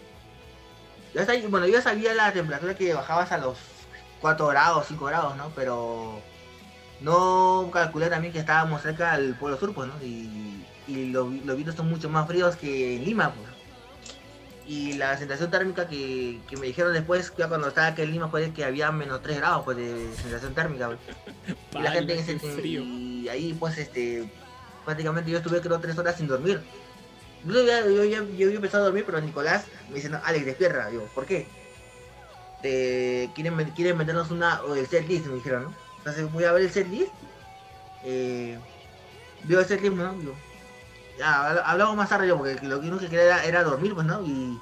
[1.14, 3.58] Ya está- bueno, yo sabía la temperatura que bajabas a los
[4.22, 5.52] 4 grados, 5 grados, ¿no?
[5.56, 6.22] Pero
[7.02, 9.94] no calculé también que estábamos cerca del Polo Sur, pues, ¿no?
[10.04, 13.57] Y, y los, los vientos son mucho más fríos que en Lima, pues.
[14.68, 18.28] Y la sensación térmica que, que me dijeron después, ya cuando estaba aquí en Lima,
[18.28, 20.88] fue que había menos 3 grados pues, de sensación térmica.
[20.88, 21.00] pues.
[21.72, 22.82] Y la gente en Palo, ese qué frío.
[22.84, 24.30] y ahí pues este
[24.84, 26.62] prácticamente yo estuve creo tres horas sin dormir.
[27.46, 30.46] Yo ya, yo, ya- yo había empezado a dormir, pero Nicolás me dice, no, Alex,
[30.46, 30.90] despierta.
[30.90, 31.48] Digo, ¿por qué?
[32.62, 35.74] Te, quieren, quieren vendernos una, o el set list, me dijeron, ¿no?
[36.00, 37.12] Entonces voy a ver el set list.
[38.04, 38.58] Eh,
[39.44, 40.14] veo el set list, ¿no?
[40.14, 40.34] Digo,
[41.18, 44.06] ya, habl- hablamos más tarde yo, porque lo que uno que quería era, dormir, pues,
[44.06, 44.22] ¿no?
[44.24, 44.60] Y,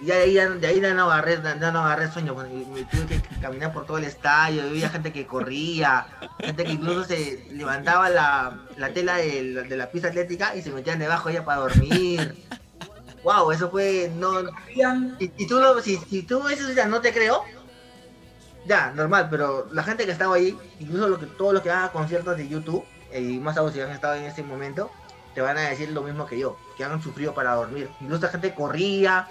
[0.00, 2.48] y ya de ahí, ya- de ahí ya no agarré, ya no agarré sueño, pues,
[2.50, 6.06] y me tuve que caminar por todo el estadio, había gente que corría,
[6.38, 10.70] gente que incluso se levantaba la, la tela de, de la pista atlética y se
[10.70, 12.34] metían debajo de ella para dormir.
[13.22, 14.40] wow, eso fue, no,
[15.18, 17.44] si tú si, si tú eso ya no te creo,
[18.66, 21.90] ya, normal, pero la gente que estaba ahí, incluso lo que, todos los que hagan
[21.90, 24.90] conciertos de YouTube, eh, y más aún si han estado en ese momento,
[25.34, 27.88] te van a decir lo mismo que yo, que han sufrido para dormir.
[28.00, 29.28] Incluso la gente corría,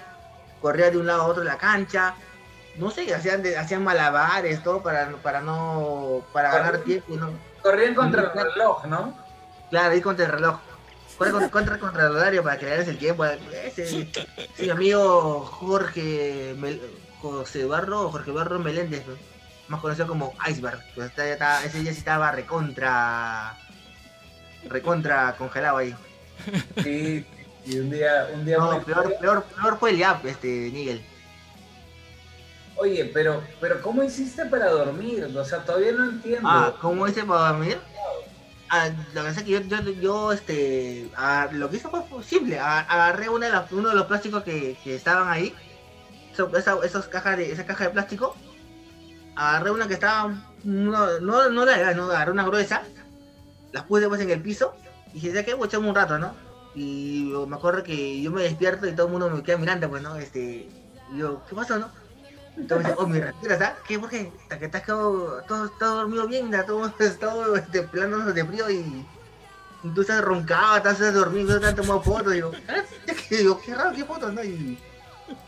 [0.62, 2.16] corría de un lado a otro de la cancha,
[2.78, 7.32] no sé, hacían, de- hacían malabares, todo para, para no, para ganar tiempo, ¿no?
[7.62, 9.14] corrían contra el reloj, ¿no?
[9.70, 10.60] Claro, ir contra el reloj.
[11.18, 13.26] Corre contra, contra, contra el horario para que le el tiempo.
[13.26, 14.10] Ese, sí,
[14.60, 16.82] mi amigo Jorge Mel-
[17.22, 19.16] José Barro, Jorge Barro Meléndez, ¿no?
[19.68, 20.80] más conocido como Iceberg.
[20.96, 23.58] Pues está- ya está- ese día sí estaba recontra.
[24.68, 25.96] Recontra congelado ahí.
[26.84, 27.26] Sí,
[27.66, 31.02] y un día, un día No, muy- peor, peor, peor fue el Yap, este, Miguel.
[32.78, 35.26] Oye, pero, pero ¿cómo hiciste para dormir?
[35.36, 36.48] O sea, todavía no entiendo.
[36.50, 37.78] Ah, ¿cómo hice para dormir?
[38.70, 42.02] Ah, lo que pasa es que yo, yo, yo, este, ah, lo que hice fue
[42.04, 45.54] fue simple, a- agarré una de las- uno de los plásticos que, que estaban ahí,
[46.32, 48.36] eso- esa, esas cajas de, esa caja de plástico,
[49.36, 50.30] agarré una que estaba,
[50.64, 52.84] no, no, no la no, agarré una gruesa,
[53.72, 54.74] las puse pues en el piso,
[55.12, 56.34] y dije, ya que voy a echarme un rato, ¿no?
[56.76, 60.02] Y me acuerdo que yo me despierto y todo el mundo me queda mirando, pues,
[60.02, 60.16] ¿no?
[60.16, 60.70] Este,
[61.12, 61.90] y yo, ¿qué pasó, no?
[62.58, 63.80] Entonces, oh, mi respira, ¿sabes?
[63.88, 63.98] ¿Qué?
[63.98, 64.32] ¿Por qué?
[64.44, 69.06] Hasta que estás todo, todo dormido bien, todo, todo este, de frío y,
[69.84, 72.52] y tú estás roncado, estás dormido, te han tomado fotos, digo.
[73.30, 74.44] Y digo, qué raro, qué fotos, ¿no?
[74.44, 74.78] Y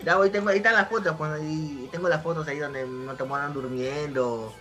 [0.03, 3.13] ya, ahí, tengo, ahí están las fotos, cuando ahí, tengo las fotos ahí donde me
[3.15, 4.53] tomaron durmiendo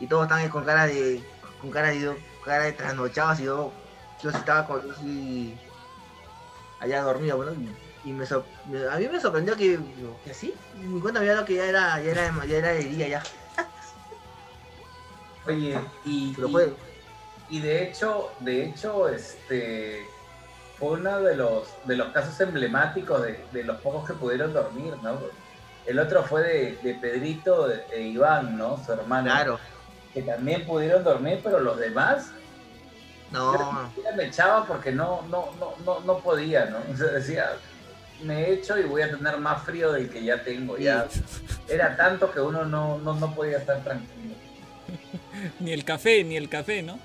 [0.00, 1.22] y todos están con cara de,
[1.60, 2.16] con cara de,
[2.48, 3.72] cara de trasnochados y yo,
[4.22, 5.58] yo sí estaba con, yo sí,
[6.80, 7.52] allá dormido, bueno,
[8.04, 9.78] y, y me a mí me sorprendió que,
[10.24, 13.22] que así, mi cuenta me que ya era, ya era, ya era de día ya,
[15.46, 16.76] Oye, y, pero y- fue,
[17.50, 20.08] y de hecho, de hecho, este
[20.78, 24.94] fue uno de los de los casos emblemáticos de, de los pocos que pudieron dormir,
[25.02, 25.20] ¿no?
[25.86, 28.76] El otro fue de, de Pedrito e Iván, ¿no?
[28.84, 29.24] Su hermano.
[29.30, 29.58] claro,
[30.12, 32.30] Que también pudieron dormir, pero los demás
[33.30, 36.78] no, yo me echaba porque no, no, no, no, no podía, ¿no?
[36.92, 37.50] O sea, decía,
[38.22, 40.78] me echo y voy a tener más frío del que ya tengo.
[40.78, 41.06] Ya
[41.68, 44.34] era tanto que uno no, no, no podía estar tranquilo.
[45.60, 46.98] Ni el café, ni el café, ¿no?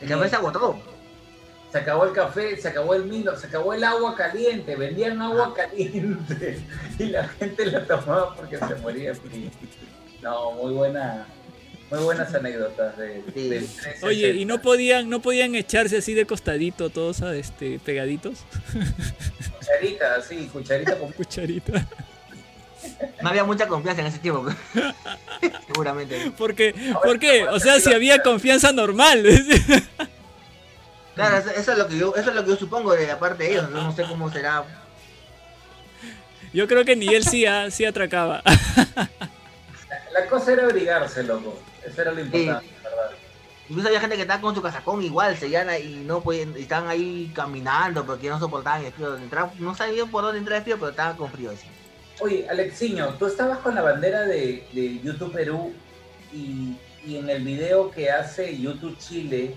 [0.00, 0.80] el café se agotó,
[1.70, 5.54] Se acabó el café, se acabó el vino, se acabó el agua caliente, vendían agua
[5.54, 6.58] caliente
[6.98, 9.50] y la gente la tomaba porque se moría frío.
[10.22, 11.26] No, muy buena,
[11.92, 13.48] muy buenas anécdotas de, Sí.
[13.48, 14.06] del 360.
[14.06, 18.38] Oye, ¿y no podían, no podían echarse así de costadito todos a este, pegaditos?
[19.58, 21.86] Cucharita, sí, cucharita con Cucharita.
[23.22, 24.46] no había mucha confianza en ese tiempo,
[25.66, 26.32] seguramente.
[26.38, 26.74] Porque,
[27.04, 27.44] ¿Por qué?
[27.46, 29.22] O sea, si había confianza normal.
[31.14, 33.44] Claro, eso, es lo que yo, eso es lo que yo supongo de la parte
[33.44, 34.64] de ellos, no, No sé cómo será.
[36.54, 38.42] Yo creo que ni él sí, ah, sí atracaba.
[40.12, 41.58] La cosa era abrigarse, loco.
[41.86, 43.10] Eso era lo importante, ¿verdad?
[43.68, 46.88] Incluso había gente que estaba con su casacón igual, seguían y no podían, y estaban
[46.88, 49.16] ahí caminando porque no soportaban el frío.
[49.16, 51.50] Entraban- no sabían por dónde entrar el frío, pero estaban con frío.
[51.50, 51.66] así.
[52.20, 55.72] Oye, Alexiño, tú estabas con la bandera de, de YouTube Perú
[56.32, 59.54] y, y en el video que hace YouTube Chile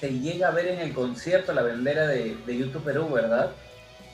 [0.00, 3.52] se llega a ver en el concierto la bandera de, de YouTube Perú, ¿verdad?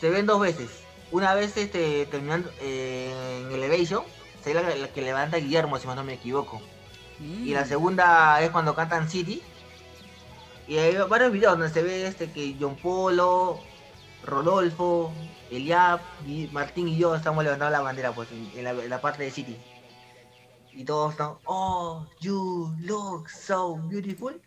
[0.00, 0.68] Se ven dos veces.
[1.10, 4.04] Una vez este, terminando eh, en Elevation,
[4.44, 6.60] se ve la, la que levanta Guillermo, si más no me equivoco.
[7.20, 9.42] Y la segunda es cuando cantan City.
[10.66, 13.60] Y hay varios videos donde se ve este que John Polo,
[14.24, 15.12] Rodolfo,
[15.50, 19.56] Eliab, y Martín y yo estamos levantando la bandera pues en, la, parte de City.
[20.72, 24.40] Y todos están, oh, you look so beautiful.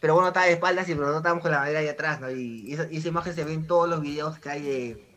[0.00, 2.30] Pero bueno, estaba de espaldas y pero no estábamos con la bandera ahí atrás, ¿no?
[2.30, 5.14] Y esa, y esa imagen se ve en todos los videos que hay de,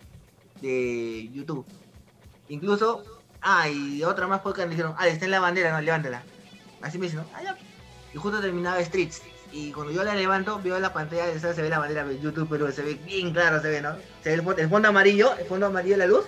[0.62, 1.65] de YouTube.
[2.48, 3.04] Incluso
[3.48, 6.24] Ah, y otra más porque me dijeron, ah, está en la bandera, no, levántala.
[6.86, 7.26] Así me dicen, ¿no?
[7.34, 7.58] Ah, ya.
[8.13, 9.21] Y justo terminaba Streets.
[9.52, 12.48] Y cuando yo la levanto, veo la pantalla, esa se ve la bandera de YouTube,
[12.50, 13.95] pero se ve bien claro, se ve, ¿no?
[14.24, 16.26] Se ve el fondo, el fondo amarillo, el fondo amarillo de la luz,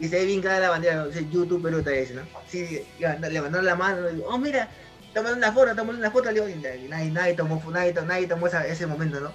[0.00, 1.06] y se ve bien clara la bandera, ¿no?
[1.08, 2.22] Dice YouTube Perú te dice, ¿no?
[2.48, 4.68] Sí, levantaron la mano, y digo, oh, mira,
[5.14, 8.46] tomando una foto, tomando una foto, le digo, y nadie, nadie tomó, nadie, nadie tomó
[8.48, 9.32] esa- ese momento, ¿no?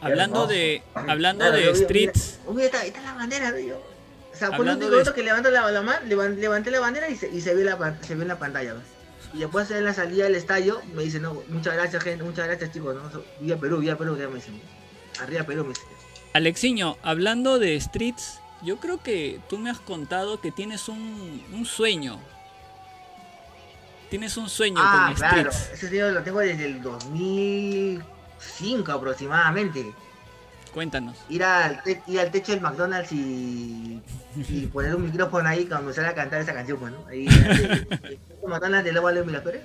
[0.00, 3.58] Hablando de, hablando Claro, de streets, Mira, oh, mira, está, está la bandera, ¿no?
[3.58, 3.82] Yo,
[4.38, 7.08] o sea, por Hablando último de- que levanto la, la mano, levan- levanté la bandera
[7.08, 8.76] y se, y se ve la se ve en la pantalla.
[9.34, 12.70] Y después en la salida del estadio me dicen, no, muchas gracias gente, muchas gracias
[12.72, 13.02] chicos, ¿no?
[13.40, 14.60] Viva Perú, viva Perú, ya me dicen.
[15.20, 15.84] Arriba Perú, me dicen.
[16.34, 21.66] Alexiño, hablando de streets, yo creo que tú me has contado que tienes un, un
[21.66, 22.20] sueño.
[24.08, 25.72] Tienes un sueño Ah, con claro, streets.
[25.74, 29.92] ese sueño lo tengo desde el 2005 aproximadamente.
[30.72, 31.16] Cuéntanos.
[31.28, 34.00] Ir al, te- ir al techo del McDonald's y,
[34.36, 37.06] y poner un micrófono ahí cuando comenzar a cantar esa canción, pues, ¿no?
[37.08, 39.62] Ahí, ahí, el McDonald's de Lobo Miraflores.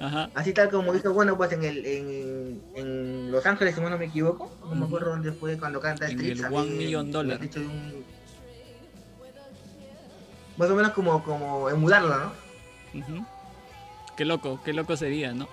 [0.00, 0.30] Ajá.
[0.34, 4.04] Así tal como hizo, bueno, pues en el en, en Los Ángeles, si no me
[4.06, 4.50] equivoco.
[4.68, 6.40] No me acuerdo dónde fue cuando canta En Streets.
[6.40, 7.40] el One Million Dollar.
[7.56, 8.04] un-
[10.56, 12.32] Más o menos como, como emularlo, ¿no?
[14.16, 15.48] Qué loco, qué loco sería, ¿no?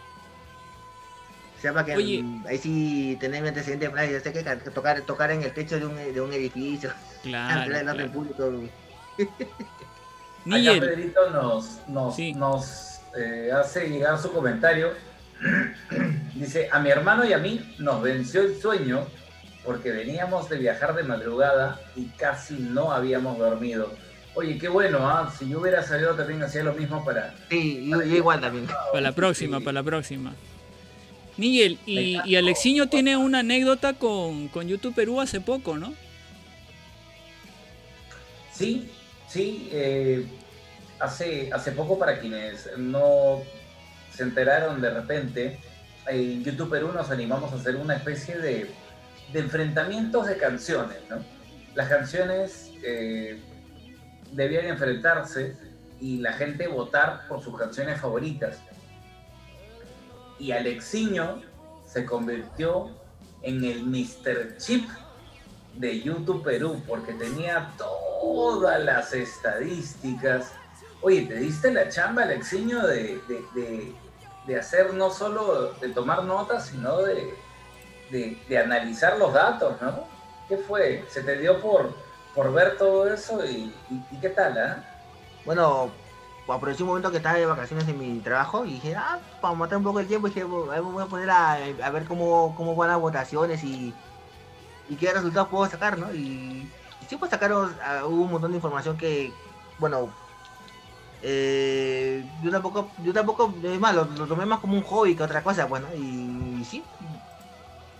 [1.74, 2.24] Para que Oye.
[2.48, 5.86] ahí sí tener mi antecedente plan, yo sé que tocar, tocar en el techo de
[5.86, 6.92] un, de un edificio,
[7.24, 7.70] Claro.
[7.70, 8.12] claro.
[8.12, 8.52] público.
[9.18, 12.34] Acá Pedrito nos, nos, Sí.
[12.34, 14.92] nos eh, hace llegar su comentario.
[16.36, 19.06] Dice, a mi hermano y a mí nos venció el sueño
[19.66, 23.92] porque veníamos de viajar de madrugada y casi no habíamos dormido.
[24.36, 25.34] Oye, qué bueno, ¿ah?
[25.38, 27.34] Si yo hubiera salido también hacía lo mismo para...
[27.50, 28.68] Sí, yo, yo igual también.
[28.92, 29.64] para la próxima, Sí.
[29.64, 30.34] para la próxima.
[31.38, 31.78] Me y,
[32.26, 35.94] y Alexiño tiene una anécdota con, con YouTube Perú hace poco, ¿no?
[38.54, 38.90] Sí,
[39.28, 40.26] sí, eh,
[41.00, 43.42] hace, hace poco para quienes no
[44.14, 45.60] se enteraron de repente,
[46.08, 48.72] en YouTube Perú nos animamos a hacer una especie de,
[49.34, 51.18] de enfrentamientos de canciones, ¿no?
[51.74, 53.42] Las canciones eh,
[54.32, 55.58] debían enfrentarse
[56.00, 58.60] y la gente votar por sus canciones favoritas.
[60.40, 61.42] Y Alexiño
[61.86, 62.90] se convirtió
[63.42, 64.58] en el Mr.
[64.58, 64.90] Chip
[65.76, 70.52] de YouTube Perú porque tenía todas las estadísticas.
[71.02, 73.94] Oye, te diste la chamba, Alexiño, de, de,
[74.48, 77.34] de- hacer no solo de tomar notas, sino de,
[78.64, 80.08] analizar los datos, ¿no?
[80.48, 81.04] ¿Qué fue?
[81.10, 81.94] ¿Se te dio por,
[82.36, 83.74] por ver todo eso y,
[84.22, 84.84] qué tal, ah?
[85.46, 85.92] Bueno,
[86.54, 89.78] aproveché un momento que estaba de vacaciones en mi trabajo y dije, ah, para matar
[89.80, 92.90] un poco el tiempo, dije, "Bueno, voy a poner a, a ver cómo, cómo van
[92.90, 93.96] las votaciones y,
[94.88, 96.14] y qué resultados puedo sacar, ¿no?
[96.14, 96.72] Y,
[97.08, 99.34] sí, pues sacaron, ah, un montón de información que,
[99.78, 100.14] bueno,
[101.22, 105.44] eh, yo tampoco, yo tampoco, es más, lo, tomé más como un hobby que otra
[105.44, 105.90] cosa, pues, ¿no?
[105.96, 106.86] Y, sí,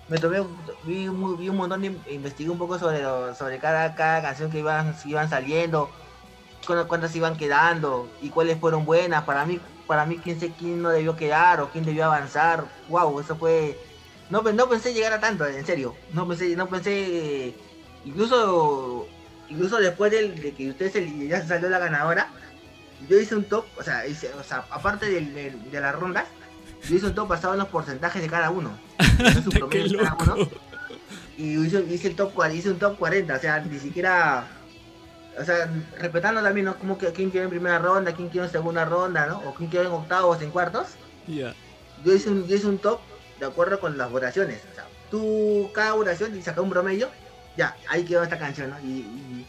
[0.08, 0.40] me tomé,
[0.84, 3.04] vi, vi un montón investigué un poco sobre,
[3.36, 5.92] sobre cada, cada canción que iban, iban saliendo,
[6.66, 9.24] cuántas iban quedando y cuáles fueron buenas.
[9.24, 12.66] Para mí, para mí quién sé quién no debió quedar o quién debió avanzar.
[12.90, 13.80] Wow, eso fue.
[14.30, 15.96] No, no pensé llegar a tanto, en serio.
[16.14, 17.56] No pensé, no pensé.
[18.04, 19.08] Incluso,
[19.50, 22.28] incluso después de, que ustedes el- ya salió la ganadora,
[23.10, 26.26] yo hice un top, o sea, hice- o sea aparte de, las rondas,
[26.88, 28.72] yo hice un top basado en los porcentajes de cada uno.
[29.44, 30.50] Su promedio de cada uno
[31.38, 34.48] y hice, hice el top 40, hice un top 40, o sea, ni siquiera,
[35.40, 35.70] o sea,
[36.00, 36.78] respetando también, ¿no?
[36.78, 39.40] Como que quién quedó en primera ronda, quién quedó en segunda ronda, ¿no?
[39.40, 40.88] O quién quedó en octavos, en cuartos.
[41.28, 41.54] Ya.
[42.04, 43.00] Yo hice un, yo hice un top
[43.40, 47.10] de acuerdo con las votaciones, o sea, tú, cada votación y saca un promedio,
[47.58, 48.80] ya, ahí quedó esta canción, ¿no?
[48.80, 49.46] Y,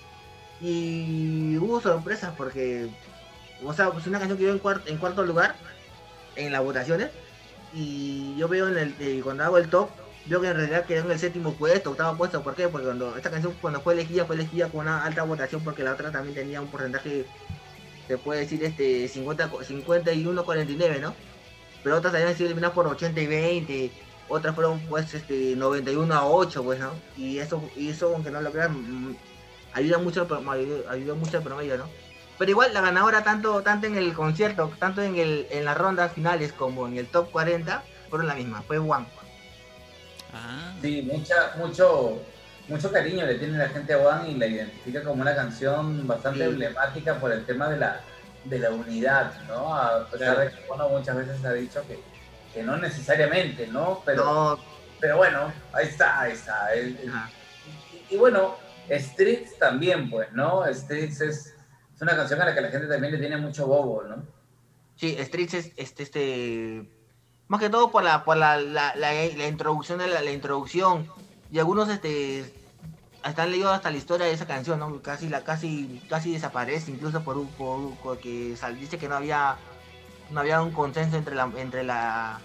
[0.61, 2.89] y, y hubo sorpresas porque,
[3.65, 5.55] o sea, pues una canción quedó en, cuarto en cuarto lugar
[6.35, 7.11] en las votaciones
[7.73, 9.91] y yo veo en el, eh, cuando hago el top,
[10.29, 12.69] veo que en realidad quedó en el séptimo puesto, octavo puesto, ¿por qué?
[12.69, 15.93] Porque cuando esta canción cuando fue elegida, fue elegida con una alta votación porque la
[15.93, 17.27] otra también tenía un porcentaje,
[18.07, 21.15] se puede decir, este 50, 51-49, ¿no?
[21.83, 23.93] Pero otras habían sido eliminadas por 80 y 20,
[24.29, 26.91] otras fueron pues este 91 a 8, pues, ¿no?
[27.17, 29.17] Y eso, y eso aunque no lo crean, mm,
[29.75, 31.89] ayuda mucho, ayuda, ayuda mucho al promedio, ¿no?
[32.39, 36.13] Pero igual la ganadora tanto, tanto en el concierto, tanto en el, en las rondas
[36.13, 39.07] finales como en el top 40, fueron la misma, fue One.
[40.37, 42.23] Ah, Sí, mucha, mucho,
[42.69, 46.41] mucho cariño le tiene la gente a One y la identifica como una canción bastante
[46.41, 46.45] Sí.
[46.51, 48.01] emblemática por el tema de la,
[48.45, 49.75] de la unidad, ¿no?
[49.75, 51.99] A pesar de que bueno, muchas veces ha dicho que,
[52.53, 54.03] que no necesariamente, ¿no?
[54.05, 54.59] Pero, No,
[55.01, 56.73] pero bueno, ahí está, ahí está.
[56.75, 57.31] El- el- ajá.
[58.11, 58.57] y, y bueno,
[58.91, 60.65] Streets también, pues, ¿no?
[60.73, 61.53] Streets es,
[61.97, 64.23] Es una canción a la que la gente también le tiene mucho bobo, ¿no?
[64.97, 66.91] Sí, Streets es este, este
[67.49, 71.07] más que todo por la por la, la, la, la introducción de la, introducción
[71.53, 72.53] y algunos este
[73.25, 75.01] están leído hasta la historia de esa canción, ¿no?
[75.03, 79.57] Casi la casi casi desaparece incluso por un por, porque dice que no había
[80.31, 82.41] no había un consenso entre la entre la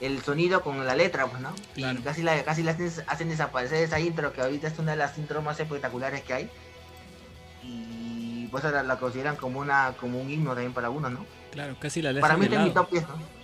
[0.00, 1.52] el sonido con la letra, pues, ¿no?
[1.74, 1.98] Claro.
[1.98, 4.96] Y casi la casi la hacen, hacen desaparecer esa intro que ahorita es una de
[4.96, 6.50] las intros más espectaculares que hay.
[7.62, 11.24] Y pues la, la consideran como una como un himno también para uno, ¿no?
[11.52, 13.41] Claro, casi la Para mí está en mi top 10, ¿no?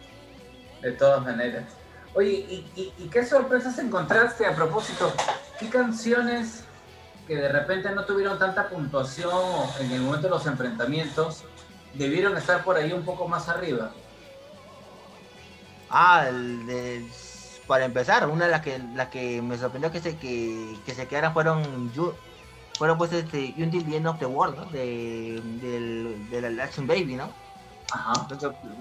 [0.82, 1.64] De todas maneras.
[2.14, 5.12] Oye, ¿y, y, qué sorpresas encontraste a propósito?
[5.58, 6.64] ¿Qué canciones
[7.26, 11.44] que de repente no tuvieron tanta puntuación en el momento de los enfrentamientos
[11.94, 13.92] debieron estar por ahí un poco más arriba?
[15.90, 17.06] Ah, el de,
[17.66, 21.32] para empezar, una de las que, la que me sorprendió que se, que, se quedaran
[21.32, 21.92] fueron
[22.76, 24.70] fueron pues este Until the End of the World.
[24.70, 27.30] De, del, de la Action Baby, ¿no?
[27.92, 28.28] Ajá.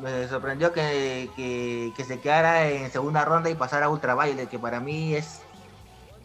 [0.01, 4.59] Me sorprendió que, que, que, se quedara en segunda ronda y pasara a Ultraviolet, que
[4.59, 5.41] para mí es...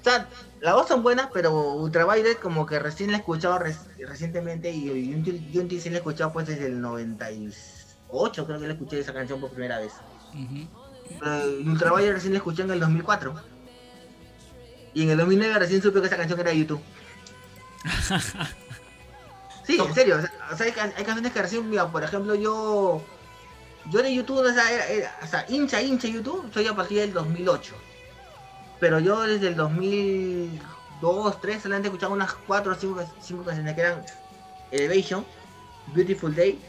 [0.01, 0.29] O sea,
[0.61, 5.15] las dos son buenas, pero Ultraviolet como que recién la he escuchado res, recientemente y
[5.15, 9.41] Until sí la he escuchado pues desde el 98, creo que la escuché esa canción
[9.41, 9.93] por primera vez.
[10.35, 11.67] Uh -huh.
[11.67, 13.35] uh, Ultraviolet recién la escuché en el 2004.
[14.95, 16.83] Y en el 2009 recién supe que esa canción era de YouTube.
[19.65, 20.19] Sí, en serio,
[20.51, 23.03] o sea, hay, hay, canciones que recién, mira, por ejemplo, yo
[23.91, 26.99] yo de YouTube, o sea, era, era, o sea, hincha, hincha YouTube, soy a partir
[26.99, 27.75] del 2008.
[28.81, 30.61] Pero yo desde el 2002,
[31.03, 34.05] 2003, solamente escuchaba unas 4 o 5, 5 canciones que eran
[34.71, 35.27] Elevation,
[35.89, 36.61] Beautiful Day,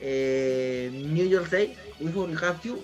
[0.00, 2.82] eh, New York Day, We Will Have You,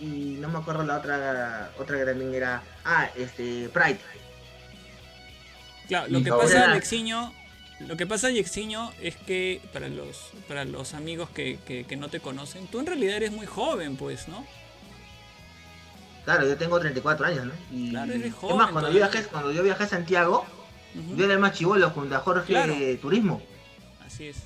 [0.00, 4.00] y no me acuerdo la otra, otra que también era, ah, este, Pride.
[5.88, 7.32] Claro, lo que pasa, Alexiño,
[7.88, 12.08] lo que pasa, Yexiño, es que para los, para los amigos que, que, que, no
[12.08, 14.46] te conocen, tú en realidad eres muy joven, pues, ¿no?
[16.24, 17.52] Claro, yo tengo 34 años, ¿no?
[17.70, 18.56] Y, claro, eres joven.
[18.56, 20.46] Es más, cuando, yo viajé, cuando yo viajé a Santiago,
[20.94, 21.16] uh -huh.
[21.16, 22.74] yo era el más chivolo junto a Jorge claro.
[23.00, 23.42] Turismo.
[24.06, 24.36] Así es.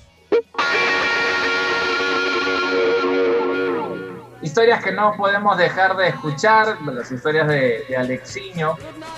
[4.41, 8.77] Historias que no podemos dejar de escuchar, las historias de, Alexiño.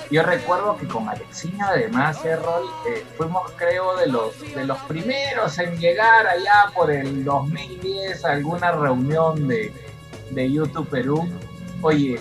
[0.09, 5.57] Yo recuerdo que con Alexiño, además, Errol, eh, fuimos, creo, de los, de los primeros
[5.59, 9.73] en llegar allá por el 2010 a alguna reunión de,
[10.31, 11.27] de YouTube Perú.
[11.81, 12.19] Oye,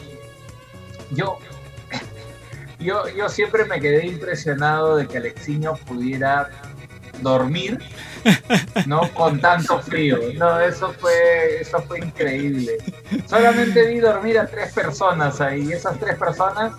[1.12, 1.38] yo,
[2.80, 6.50] yo, yo siempre me quedé impresionado de que Alexiño pudiera
[7.22, 7.78] dormir,
[8.86, 9.08] ¿no?
[9.14, 10.18] Con tanto frío.
[10.36, 12.78] No, eso fue, eso fue increíble.
[13.26, 15.72] Solamente vi dormir a tres personas ahí.
[15.72, 16.72] Esas tres personas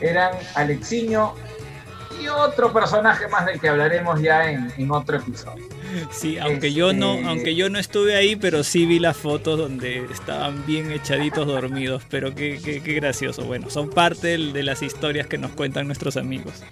[0.00, 1.34] eran Alexiño
[2.22, 5.64] y otro personaje más del que hablaremos ya en, en otro episodio.
[6.10, 6.72] Sí, aunque este...
[6.72, 10.90] yo no, aunque yo no estuve ahí, pero sí vi las fotos donde estaban bien
[10.90, 13.44] echaditos dormidos, pero qué, qué, qué gracioso.
[13.44, 16.62] Bueno, son parte de las historias que nos cuentan nuestros amigos.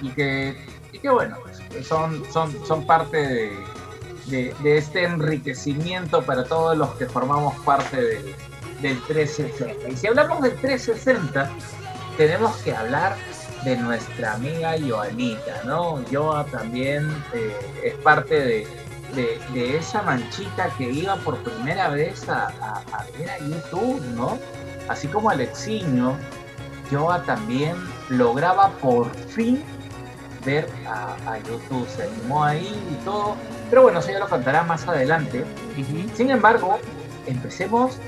[0.00, 0.56] Y que
[0.98, 3.16] que bueno, pues, son, son, son parte
[4.26, 8.34] de, de, este enriquecimiento para todos los que formamos parte de,
[8.82, 9.88] del 360.
[9.88, 11.50] Y si hablamos del 360,
[12.16, 13.16] tenemos que hablar
[13.64, 16.02] de nuestra amiga Joanita, ¿no?
[16.12, 18.68] Joa también eh, es parte de,
[19.14, 24.00] de, de, esa manchita que iba por primera vez a, a, a ver a YouTube,
[24.14, 24.38] ¿no?
[24.88, 26.16] Así como Alexiño,
[26.90, 27.76] Joa también
[28.08, 29.62] lograba por fin
[30.48, 33.36] ver a, a, YouTube, se animó ahí y todo,
[33.68, 35.44] pero bueno, eso ya lo contará más adelante.
[35.76, 36.14] Uh -huh.
[36.14, 36.78] Sin embargo,
[37.26, 37.98] empecemos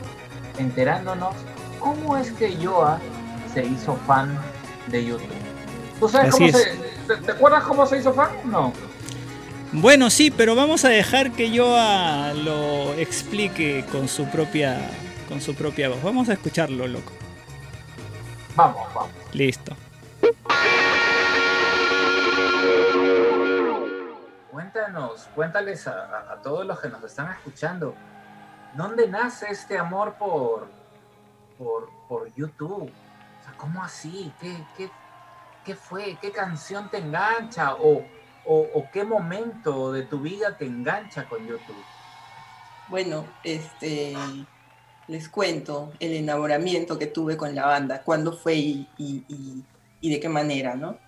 [0.59, 1.35] enterándonos
[1.79, 2.99] cómo es que Joa
[3.53, 4.39] se hizo fan
[4.87, 5.29] de YouTube.
[5.99, 6.65] ¿Tú sabes Así cómo es.
[6.65, 8.31] se, ¿te, ¿te, acuerdas cómo se hizo fan?
[8.45, 8.73] No.
[9.73, 14.79] Bueno, sí, pero vamos a dejar que Joa lo explique con su propia
[15.29, 16.03] con su propia voz.
[16.03, 17.13] Vamos a escucharlo, loco.
[18.57, 19.11] Vamos, vamos.
[19.33, 19.77] Listo.
[24.61, 27.95] Cuéntanos, cuéntales a, todos los que nos están escuchando,
[28.75, 30.69] ¿dónde nace este amor por,
[31.57, 32.93] por, por YouTube?
[33.57, 34.33] ¿cómo así?
[34.41, 34.91] ¿Qué, qué,
[35.65, 36.17] qué fue?
[36.21, 37.75] ¿Qué canción te engancha?
[37.75, 38.05] ¿O,
[38.47, 41.83] o, o qué momento de tu vida te engancha con YouTube?
[42.89, 44.15] Bueno, este,
[45.09, 49.65] les cuento el enamoramiento que tuve con la banda, cuándo fue y, y, y,
[50.01, 50.99] y de qué manera, ¿no?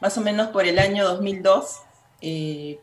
[0.00, 1.82] Más o menos por el año 2002,
[2.20, 2.80] eh,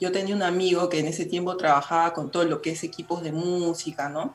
[0.00, 3.22] yo tenía un amigo que en ese tiempo trabajaba con todo lo que es equipos
[3.22, 4.34] de música, ¿no?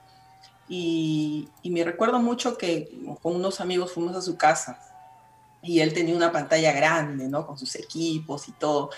[0.68, 2.90] Y, me recuerdo mucho que
[3.22, 4.80] con unos amigos fuimos a su casa
[5.62, 7.46] y él tenía una pantalla grande, ¿no?
[7.46, 8.92] Con sus equipos y todo.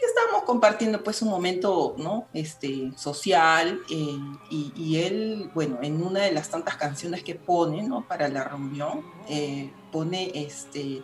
[0.00, 2.26] Y estábamos compartiendo pues un momento, ¿no?
[2.32, 4.18] Este, social eh,
[4.50, 8.06] y, y, él, bueno, en una de las tantas canciones que pone, ¿no?
[8.06, 11.02] Para la reunión, eh, pone este,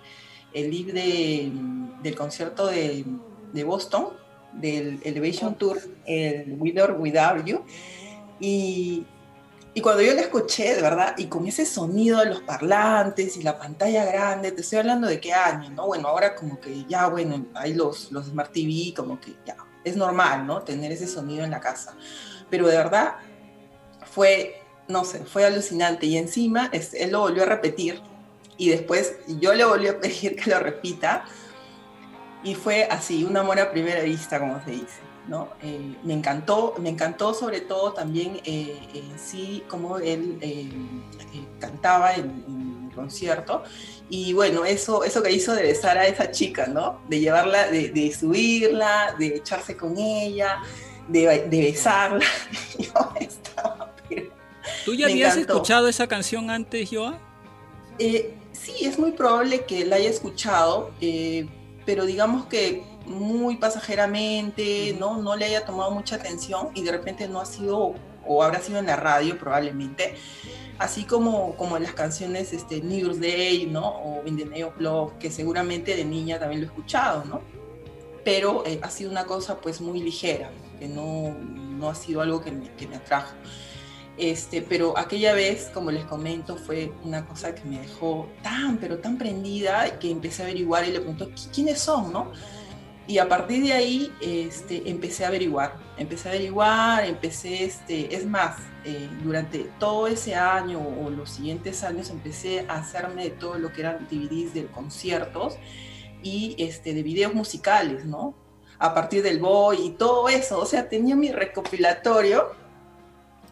[0.55, 1.53] el libro de,
[2.03, 3.05] del concierto de,
[3.53, 4.09] de, Boston,
[4.53, 7.65] del Elevation Tour, el With or Without You.
[8.41, 9.05] Y,
[9.75, 13.43] y cuando yo la escuché, de verdad, y con ese sonido de los parlantes y
[13.43, 15.89] la pantalla grande, te estoy hablando de qué año, ¿no?
[15.89, 19.97] Bueno, ahora como que ya, bueno, hay los, los Smart TV, como que ya, es
[19.97, 20.63] normal, ¿no?
[20.63, 21.97] Tener ese sonido en la casa.
[22.49, 23.17] Pero de verdad,
[24.05, 26.07] fue, no sé, fue alucinante.
[26.07, 28.01] Y encima, este, él lo volvió a repetir.
[28.57, 31.25] Y después yo le volví a pedir que lo repita.
[32.43, 35.01] Y fue así, un amor a primera vista, como se dice.
[35.29, 35.49] ¿no?
[35.63, 40.69] Eh, me encantó, me encantó sobre todo también eh, en sí cómo él eh,
[41.59, 43.65] cantaba en, en, el concierto
[44.09, 47.01] y bueno, eso, eso que hizo de besar a esa chica, ¿no?
[47.09, 50.63] De llevarla, de, de subirla, de echarse con ella,
[51.09, 52.25] de, de besarla.
[52.79, 54.31] Yo estaba, pero
[54.85, 55.55] ¿Tú ya habías encantó.
[55.55, 57.19] escuchado esa canción antes, Joa?
[57.99, 61.47] Eh, sí, es muy probable que la haya escuchado, eh,
[61.85, 65.21] pero digamos que muy pasajeramente, ¿no?
[65.21, 67.95] no le haya tomado mucha atención y de repente no ha sido,
[68.27, 70.15] o habrá sido en la radio probablemente,
[70.79, 73.87] así como, como las canciones este, New Year's Day, ¿no?
[73.87, 77.43] o In the of Love, que seguramente de niña también lo he escuchado, ¿no?
[78.25, 82.41] pero eh, ha sido una cosa pues muy ligera, que no, no ha sido algo
[82.43, 83.35] que me, que me atrajo.
[84.17, 88.99] Este, pero aquella vez, como les comento, fue una cosa que me dejó tan, pero
[88.99, 92.13] tan prendida que empecé a averiguar y le preguntó, ¿quiénes son?
[92.13, 92.31] ¿no?
[93.07, 98.25] Y a partir de ahí este, empecé a averiguar, empecé a averiguar, empecé, este, es
[98.25, 103.59] más, eh, durante todo ese año o los siguientes años empecé a hacerme de todo
[103.59, 105.57] lo que eran DVDs de conciertos
[106.23, 108.35] y este, de videos musicales, ¿no?
[108.79, 112.64] A partir del boy y todo eso, o sea, tenía mi recopilatorio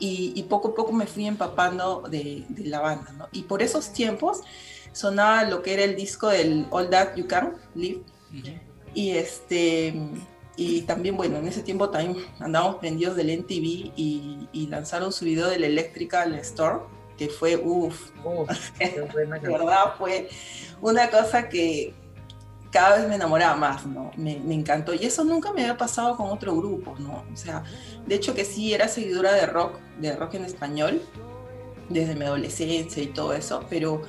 [0.02, 3.28] y, y poco a poco me fui empapando de, de, la banda, ¿no?
[3.30, 4.40] Y por esos tiempos
[4.92, 8.02] sonaba lo que era el disco del All That You Can Live.
[8.32, 8.60] Uh -huh.
[8.94, 9.94] Y este
[10.56, 15.24] y también, bueno, en ese tiempo también andábamos prendidos del NTV y, y lanzaron su
[15.24, 16.80] video del Electrical Store,
[17.16, 18.50] que fue, uff, uf,
[18.80, 20.28] de verdad fue
[20.80, 21.94] una cosa que
[22.72, 24.10] cada vez me enamoraba más, ¿no?
[24.16, 24.94] Me, me, encantó.
[24.94, 27.22] Y eso nunca me había pasado con otro grupo, ¿no?
[27.32, 27.62] O sea,
[28.06, 31.02] de hecho que sí era seguidora de rock, de rock en español,
[31.90, 34.02] desde mi adolescencia y todo eso, pero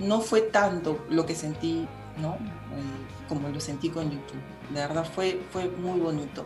[0.00, 1.86] no fue tanto lo que sentí,
[2.20, 2.34] ¿no?
[2.34, 4.42] Eh, como lo sentí con YouTube.
[4.70, 6.44] De verdad fue, fue muy bonito.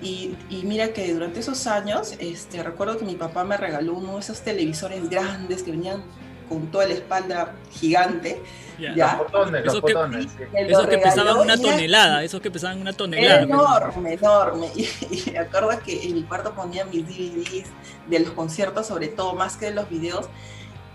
[0.00, 4.14] Y, y, mira que durante esos años, este, recuerdo que mi papá me regaló uno
[4.14, 6.02] de esos televisores grandes que venían
[6.50, 8.42] con toda la espalda gigante.
[8.78, 8.94] Yeah.
[8.94, 9.16] ¿ya?
[9.16, 10.26] Los botones, los esos botones.
[10.32, 10.50] Que, sí.
[10.56, 13.42] Esos que pesaban una tonelada, esos que pesaban una tonelada.
[13.42, 14.66] Enorme, enorme.
[14.74, 17.68] Y, y, me acuerdo que en mi cuarto ponía mis DVDs
[18.08, 20.28] de los conciertos, sobre todo, más que de los videos.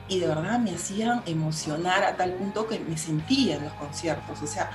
[0.07, 4.41] Y de verdad me hacían emocionar a tal punto que me sentía en los conciertos.
[4.43, 4.69] O sea,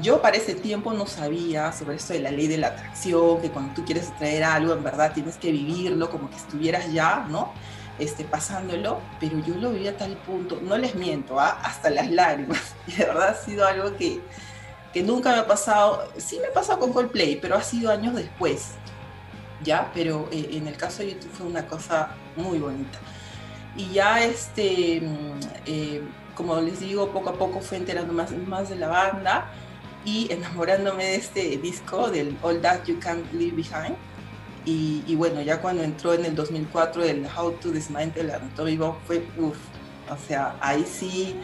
[0.00, 3.50] yo para ese tiempo no sabía sobre esto de la ley de la atracción, que
[3.50, 7.52] cuando tú quieres traer algo, en verdad tienes que vivirlo como que estuvieras ya, ¿no?
[8.02, 11.60] Este, pasándolo, pero yo lo vi a tal punto, no les miento, ¿ah?
[11.62, 12.74] hasta las lágrimas.
[12.88, 14.20] Y de verdad ha sido algo que,
[14.92, 18.16] que nunca me ha pasado, sí me ha pasado con Coldplay, pero ha sido años
[18.16, 18.72] después,
[19.62, 19.92] ¿ya?
[19.94, 22.98] Pero eh, en el caso de YouTube fue una cosa muy bonita.
[23.76, 25.00] Y ya, este,
[25.66, 26.02] eh,
[26.34, 29.48] como les digo, poco a poco fue enterando más, más de la banda
[30.04, 33.96] y enamorándome de este disco del All That You Can Leave Behind.
[34.64, 38.96] Y, y, bueno, ya cuando entró en el 2004 el How to Dismantle Anatomy Bomb
[39.06, 39.56] fue, uff,
[40.08, 41.36] o sea, ahí sí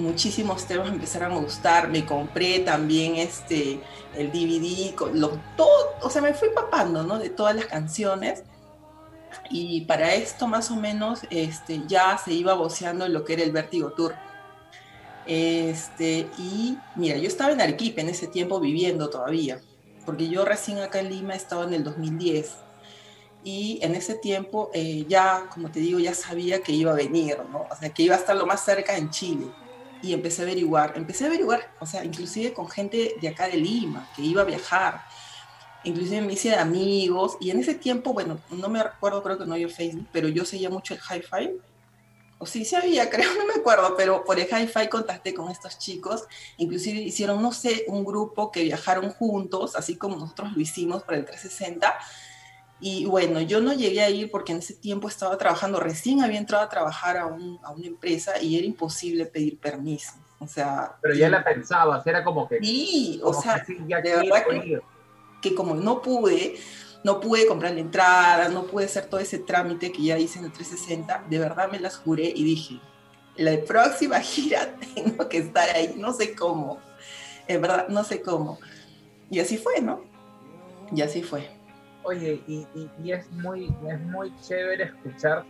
[0.00, 3.80] muchísimos temas empezaron a gustar, me compré también este,
[4.16, 7.18] el DVD, los, todo, o sea, me fui papando, ¿no?
[7.18, 8.42] De todas las canciones.
[9.48, 13.52] Y para esto más o menos este, ya se iba voceando lo que era el
[13.52, 14.14] Vértigo Tour.
[15.26, 19.60] Este, y mira, yo estaba en Arequipa en ese tiempo viviendo todavía,
[20.10, 22.56] porque yo recién acá en Lima estaba en el 2010.
[23.44, 27.38] Y en ese tiempo eh, ya, como te digo, ya sabía que iba a venir,
[27.48, 27.68] ¿no?
[27.70, 29.46] O sea, que iba a estar lo más cerca en Chile.
[30.02, 33.58] Y empecé a averiguar, empecé a averiguar, o sea, inclusive con gente de acá de
[33.58, 35.02] Lima, que iba a viajar.
[35.84, 37.36] Inclusive me hice amigos.
[37.40, 40.44] Y en ese tiempo, bueno, no me recuerdo, creo que no había Facebook, pero yo
[40.44, 41.52] seguía mucho el hi-fi
[42.40, 45.78] o sí, sí había, creo, no me acuerdo, pero por el hi-fi contacté con estos
[45.78, 46.24] chicos,
[46.56, 51.18] inclusive hicieron, no sé, un grupo que viajaron juntos, así como nosotros lo hicimos para
[51.18, 51.96] el 360,
[52.82, 56.38] y bueno, yo no llegué a ir porque en ese tiempo estaba trabajando, recién había
[56.38, 60.96] entrado a trabajar a, un, a una empresa y era imposible pedir permiso, O sea.
[61.02, 62.58] Pero ya la pensabas, era como que.
[62.58, 64.80] Sí, o como sea, que sí, ya de verdad que-
[65.42, 66.56] que como no pude,
[67.04, 70.46] no pude comprar la entrada, no pude hacer todo ese trámite que ya hice en
[70.46, 72.80] el 360, de verdad me las juré y dije,
[73.36, 76.78] la próxima gira tengo que estar ahí, no sé cómo,
[77.48, 78.58] en verdad, no sé cómo.
[79.30, 80.02] Y así fue, ¿no?
[80.92, 81.48] Y así fue.
[82.02, 85.44] Oye, y, y- es muy, es muy chévere escuchar.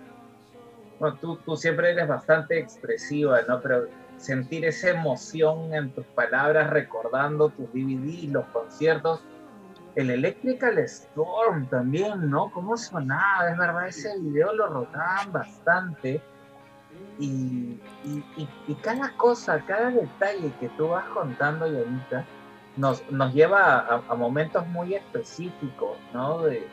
[0.99, 3.61] Bueno, tú, tú siempre eres bastante expresiva, ¿no?
[3.63, 3.87] Pero
[4.19, 9.21] sentir esa emoción en tus palabras, recordando tus DVD, los conciertos.
[9.97, 12.51] El Electrical Storm también, ¿no?
[12.51, 13.51] ¿Cómo sonaba?
[13.51, 16.21] Es verdad, ese video lo rotaban bastante.
[17.19, 17.79] Y,
[18.83, 22.25] cada cosa, cada detalle que tú vas contando, Yanita,
[22.77, 26.43] nos, nos lleva a, momentos muy específicos, ¿no?
[26.43, 26.67] De,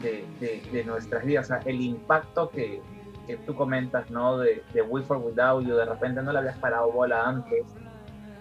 [0.00, 1.46] de, nuestras vidas.
[1.46, 2.80] O sea, el impacto que,
[3.26, 4.38] que tú comentas, ¿no?
[4.38, 7.64] De, de With or Without You, de repente no le habías parado bola antes.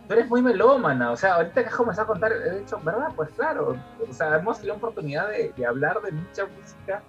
[0.08, 3.08] Tú eres muy melómana, o sea, ahorita que has comenzado a contar, he dicho, ¿verdad?
[3.16, 3.78] Pues claro,
[4.08, 7.02] o sea, hemos tenido oportunidad de, de hablar de mucha música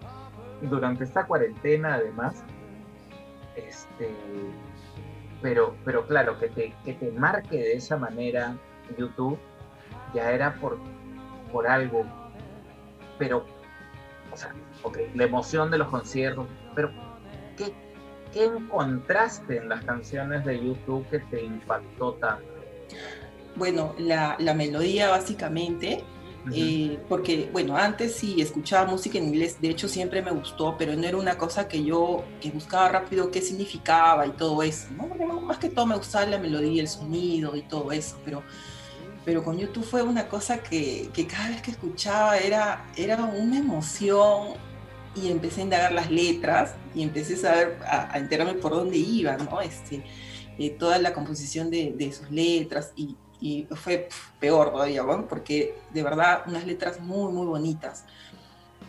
[0.62, 2.44] durante esta cuarentena, además.
[3.56, 4.14] Este,
[5.42, 8.56] pero, pero claro, que te, que te marque de esa manera
[8.96, 9.38] YouTube
[10.14, 10.78] ya era por,
[11.52, 12.04] por algo.
[13.18, 13.44] Pero,
[14.32, 16.90] o sea, ok, la emoción de los conciertos, pero
[17.56, 17.74] ¿qué,
[18.32, 22.53] qué encontraste en las canciones de YouTube que te impactó tanto?
[23.56, 26.04] Bueno, la, la melodía básicamente,
[26.52, 30.94] eh, porque bueno, antes sí escuchaba música en inglés, de hecho siempre me gustó, pero
[30.94, 35.08] no era una cosa que yo que buscaba rápido qué significaba y todo eso, ¿no?
[35.08, 38.42] Porque más que todo me gustaba la melodía, el sonido y todo eso, pero,
[39.24, 43.58] pero con YouTube fue una cosa que, que cada vez que escuchaba era, era una
[43.58, 44.48] emoción
[45.16, 48.98] y empecé a indagar las letras y empecé a saber, a, a enterarme por dónde
[48.98, 49.60] iba, ¿no?
[49.62, 50.04] Este,
[50.58, 54.08] eh, toda la composición de, de sus letras y, y fue
[54.40, 55.28] peor todavía, ¿no?
[55.28, 58.06] porque de verdad unas letras muy, muy bonitas.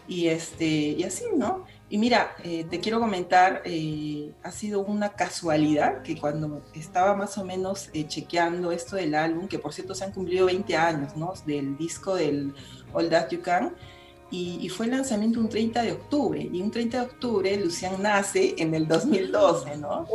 [0.07, 1.65] Y, este, y así, ¿no?
[1.89, 7.37] Y mira, eh, te quiero comentar, eh, ha sido una casualidad que cuando estaba más
[7.37, 11.17] o menos eh, chequeando esto del álbum, que por cierto se han cumplido 20 años,
[11.17, 11.33] ¿no?
[11.45, 12.53] Del disco del
[12.93, 13.75] All That You Can,
[14.31, 18.01] y, y fue el lanzamiento un 30 de octubre, y un 30 de octubre Lucian
[18.01, 20.07] nace en el 2012, ¿no?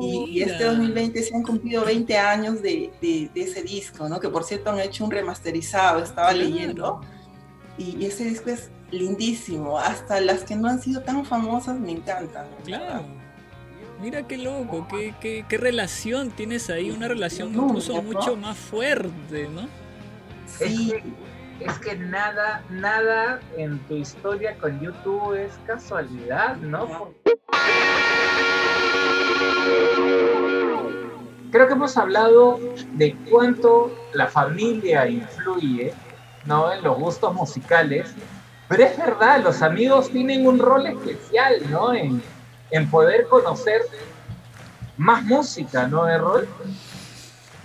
[0.00, 0.66] Y, y este Mira.
[0.72, 4.18] 2020 se han cumplido 20 años de, de- de ese disco, ¿no?
[4.20, 6.48] Que por cierto han hecho un remasterizado, estaba Claro.
[6.48, 7.00] leyendo.
[7.78, 9.78] Y, y ese disco es lindísimo.
[9.78, 12.46] Hasta las que no han sido tan famosas me encantan.
[12.64, 13.04] Claro.
[14.02, 18.02] Mira qué loco, qué, qué, qué relación tienes ahí, una relación No, incluso ¿no?
[18.02, 19.68] mucho más fuerte, ¿no?
[20.58, 20.92] Sí,
[21.60, 27.12] Es que, nada, nada en tu historia con YouTube es casualidad, ¿no?
[31.50, 32.58] Creo que hemos hablado
[32.94, 35.94] de cuánto la familia influye,
[36.44, 36.72] ¿no?
[36.72, 38.14] En los gustos musicales,
[38.68, 41.94] pero es verdad, los amigos tienen un rol especial, ¿no?
[41.94, 42.20] En,
[42.72, 43.82] en poder conocer
[44.96, 46.48] más música, ¿no, Errol?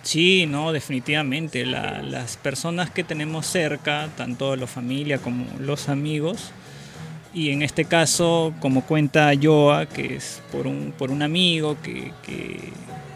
[0.01, 1.65] Sí, no, definitivamente.
[1.65, 6.51] La- las personas que tenemos cerca, tanto la familia como los amigos,
[7.33, 12.11] y en este caso, como cuenta Joa, que es por un, por un amigo que-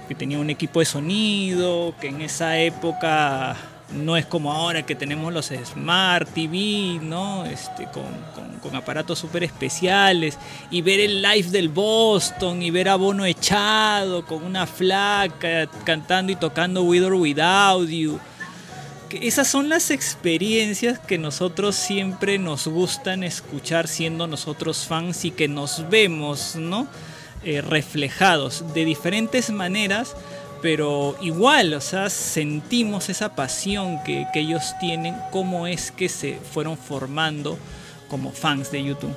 [0.08, 3.56] que tenía un equipo de sonido, que en esa época
[3.96, 7.46] no es como ahora que tenemos los Smart TV, ¿no?
[7.46, 8.04] Este, con,
[8.62, 10.38] con- aparatos súper especiales,
[10.72, 16.32] y ver el live del Boston, y ver a Bono echado con una flaca cantando
[16.32, 18.20] y tocando With or Without You.
[19.12, 25.48] Esas son las experiencias que nosotros siempre nos gustan escuchar siendo nosotros fans y que
[25.48, 26.88] nos vemos, ¿no?
[27.44, 30.16] Eh, reflejados de diferentes maneras,
[30.64, 36.36] pero igual, o sea, sentimos esa pasión que, que ellos tienen, cómo es que se
[36.36, 37.58] fueron formando
[38.10, 39.14] como fans de YouTube.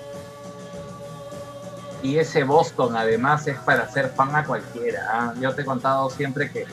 [2.03, 5.07] Y ese Boston además es para ser fan a cualquiera.
[5.09, 5.35] ¿ah?
[5.41, 6.67] Yo te he contado siempre que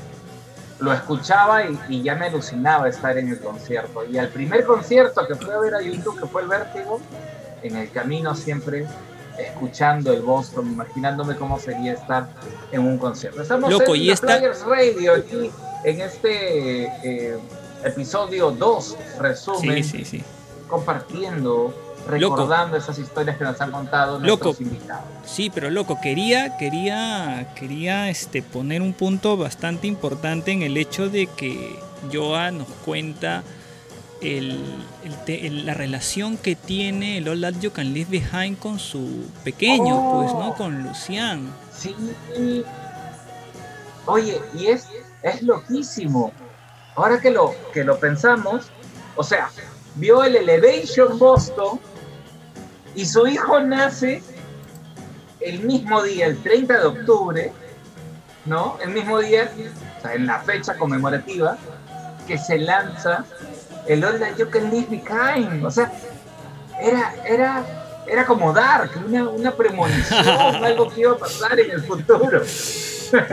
[0.79, 4.03] lo escuchaba y, ya me alucinaba estar en el concierto.
[4.05, 6.99] Y al primer concierto que fui a ver a YouTube, que fue el Vértigo,
[7.61, 8.87] en el camino siempre
[9.37, 12.27] escuchando el Boston, imaginándome cómo sería estar
[12.71, 13.41] en un concierto.
[13.41, 15.51] Estamos Loco, en y esta- Flyers Radio aquí
[15.83, 17.37] en este eh,
[17.83, 20.23] episodio 2, resumen, Sí, sí, sí.
[20.69, 21.73] compartiendo,
[22.07, 24.45] recordando esas historias que nos han contado Loco.
[24.45, 25.05] nuestros invitados.
[25.25, 31.09] Sí, pero loco, quería, quería, quería este, poner un punto bastante importante en el hecho
[31.09, 31.79] de que
[32.11, 33.43] Joa nos cuenta
[34.23, 34.63] el-
[35.03, 38.79] el te- el- la relación que tiene el All That You Can Leave Behind con
[38.79, 40.21] su pequeño, Oh.
[40.21, 40.53] pues, ¿no?
[40.55, 41.51] Con Lucian.
[41.77, 41.95] Sí,
[44.05, 44.87] Oye, y es,
[45.21, 46.33] es loquísimo.
[46.95, 48.65] Ahora que lo, que lo pensamos,
[49.15, 49.49] o sea,
[49.95, 51.79] vio el Elevation Boston
[52.95, 54.21] y su hijo nace
[55.39, 57.51] el mismo día, el 30 de octubre,
[58.45, 58.77] ¿no?
[58.83, 59.49] El mismo día,
[59.97, 61.57] o sea, en la fecha conmemorativa,
[62.27, 63.25] que se lanza
[63.87, 65.63] el All That You Can Leave Behind.
[65.65, 65.91] O sea,
[66.79, 67.65] era, era,
[68.07, 70.25] era como Dark, una, una premonición,
[70.63, 72.41] algo que iba a pasar en el futuro.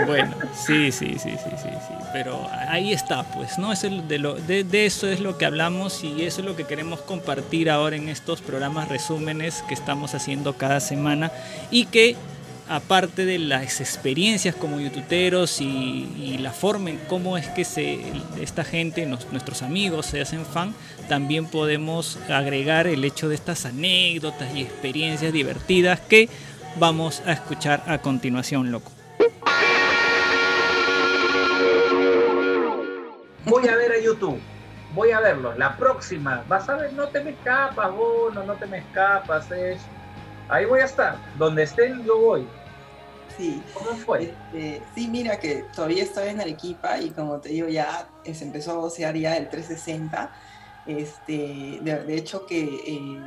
[0.07, 1.95] Bueno, sí, sí, sí, sí, sí, sí.
[2.13, 3.73] Pero ahí está, pues, ¿no?
[3.73, 6.55] Es el de, lo, de, de eso es lo que hablamos y eso es lo
[6.55, 11.33] que queremos compartir ahora en estos programas resúmenes que estamos haciendo cada semana
[11.71, 12.17] y que
[12.71, 17.62] aparte de las experiencias como youtuberos y, la forma en cómo es que
[18.41, 20.75] esta gente, nuestros amigos se hacen fan,
[21.09, 26.29] también podemos agregar el hecho de estas anécdotas y experiencias divertidas que
[26.79, 28.93] vamos a escuchar a continuación, loco.
[33.45, 34.41] Voy a ver a YouTube.
[34.95, 35.59] Voy a verlos.
[35.59, 36.45] La próxima.
[36.49, 39.51] Vas a ver, no te me escapas, Bono, no te me escapas.
[39.51, 39.81] Es...
[40.49, 41.16] Ahí voy a estar.
[41.37, 42.47] Donde estén, yo voy.
[43.41, 43.62] Sí.
[43.72, 44.34] ¿Cómo fue?
[44.53, 48.72] Este, sí, mira que todavía estoy en Arequipa y como te digo, ya se empezó
[48.72, 50.30] a vocear ya el 360.
[50.86, 53.20] Este, de, de hecho que eh,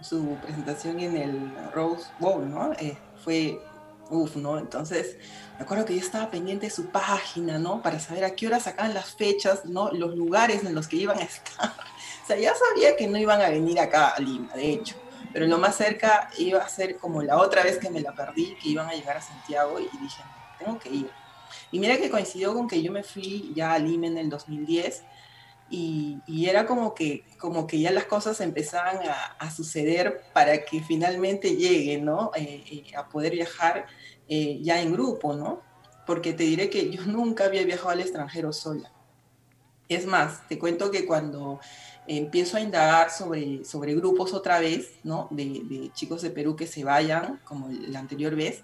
[0.00, 2.72] su presentación en el Rose Bowl, ¿no?
[2.74, 3.60] Eh, fue,
[4.08, 4.56] uff, ¿no?
[4.56, 5.16] Entonces,
[5.58, 7.82] me acuerdo que yo estaba pendiente de su página, ¿no?
[7.82, 9.90] Para saber a qué hora sacaban las fechas, ¿no?
[9.90, 11.74] Los lugares en los que iban a estar.
[12.22, 14.94] O sea, ya sabía que no iban a venir acá a Lima, de hecho
[15.32, 18.56] pero lo más cerca iba a ser como la otra vez que me la perdí,
[18.62, 20.22] que iban a llegar a Santiago y dije,
[20.58, 21.10] tengo que ir.
[21.72, 25.04] Y mira que coincidió con que yo me fui ya a Lima en el 2010
[25.70, 30.82] y, era como que, como que ya las cosas empezaban a, a suceder para que
[30.82, 32.32] finalmente llegue, ¿no?
[32.34, 33.86] Eh, eh, a poder viajar
[34.28, 35.62] eh, ya en grupo, ¿no?
[36.06, 38.92] Porque te diré que yo nunca había viajado al extranjero sola.
[39.88, 41.60] Es más, te cuento que cuando
[42.16, 45.28] empiezo a indagar sobre, sobre grupos otra vez, ¿no?
[45.30, 48.62] De, de chicos de Perú que se vayan, como la anterior vez.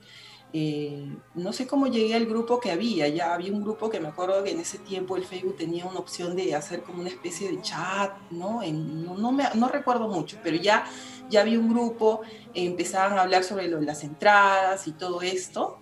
[0.52, 4.08] Eh, no sé cómo llegué al grupo que había, ya había un grupo que me
[4.08, 7.50] acuerdo que en ese tiempo el Facebook tenía una opción de hacer como una especie
[7.50, 8.62] de chat, ¿no?
[8.62, 10.86] En, no, no, me, no recuerdo mucho, pero ya,
[11.28, 12.22] ya había un grupo,
[12.54, 15.78] eh, empezaban a hablar sobre lo, las entradas y todo esto.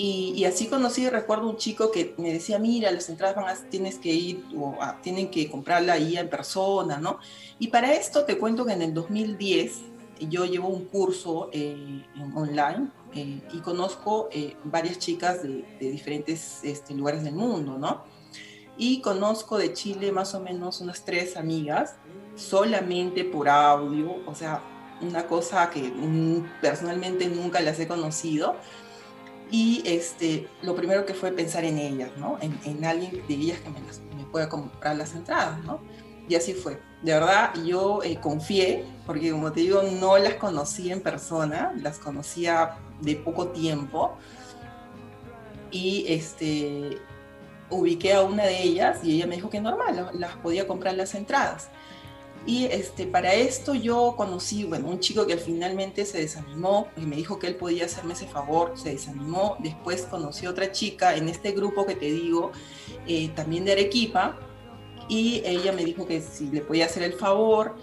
[0.00, 3.54] Y, y, así conocí, recuerdo un chico que me decía, mira, las entradas van a,
[3.68, 7.18] tienes que ir, o a, tienen que comprarla ahí en persona, ¿no?
[7.58, 9.80] Y para esto te cuento que en el 2010
[10.20, 16.60] yo llevo un curso eh, online eh, y conozco eh, varias chicas de, de diferentes
[16.62, 18.04] este, lugares del mundo, ¿no?
[18.76, 21.96] Y conozco de Chile más o menos unas tres amigas,
[22.36, 24.62] solamente por audio, o sea,
[25.00, 25.92] una cosa que
[26.60, 28.54] personalmente nunca las he conocido
[29.50, 32.38] y este, lo primero que fue pensar en ellas, ¿no?
[32.40, 35.80] En, en alguien de ellas que me, las, me, pueda comprar las entradas, ¿no?
[36.28, 36.80] Y así fue.
[37.02, 41.98] De verdad, yo eh, confié, porque como te digo, no las conocí en persona, las
[41.98, 44.16] conocía de poco tiempo.
[45.70, 46.98] Y este,
[47.70, 51.14] ubiqué a una de ellas y ella me dijo que normal, las podía comprar las
[51.14, 51.68] entradas.
[52.48, 57.16] Y este, para esto yo conocí, bueno, un chico que finalmente se desanimó y me
[57.16, 59.58] dijo que él podía hacerme ese favor, se desanimó.
[59.58, 62.52] Después conocí a otra chica en este grupo que te digo,
[63.06, 64.38] eh, también de Arequipa,
[65.10, 67.74] y ella me dijo que si le podía hacer el favor.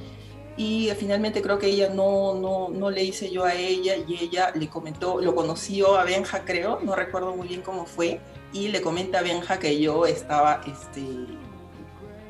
[0.57, 4.51] Y finalmente creo que ella no, no, no le hice yo a ella y ella
[4.55, 8.20] le comentó, lo conoció a Benja creo, no recuerdo muy bien cómo fue,
[8.51, 11.01] y le comenta a Benja que yo estaba este,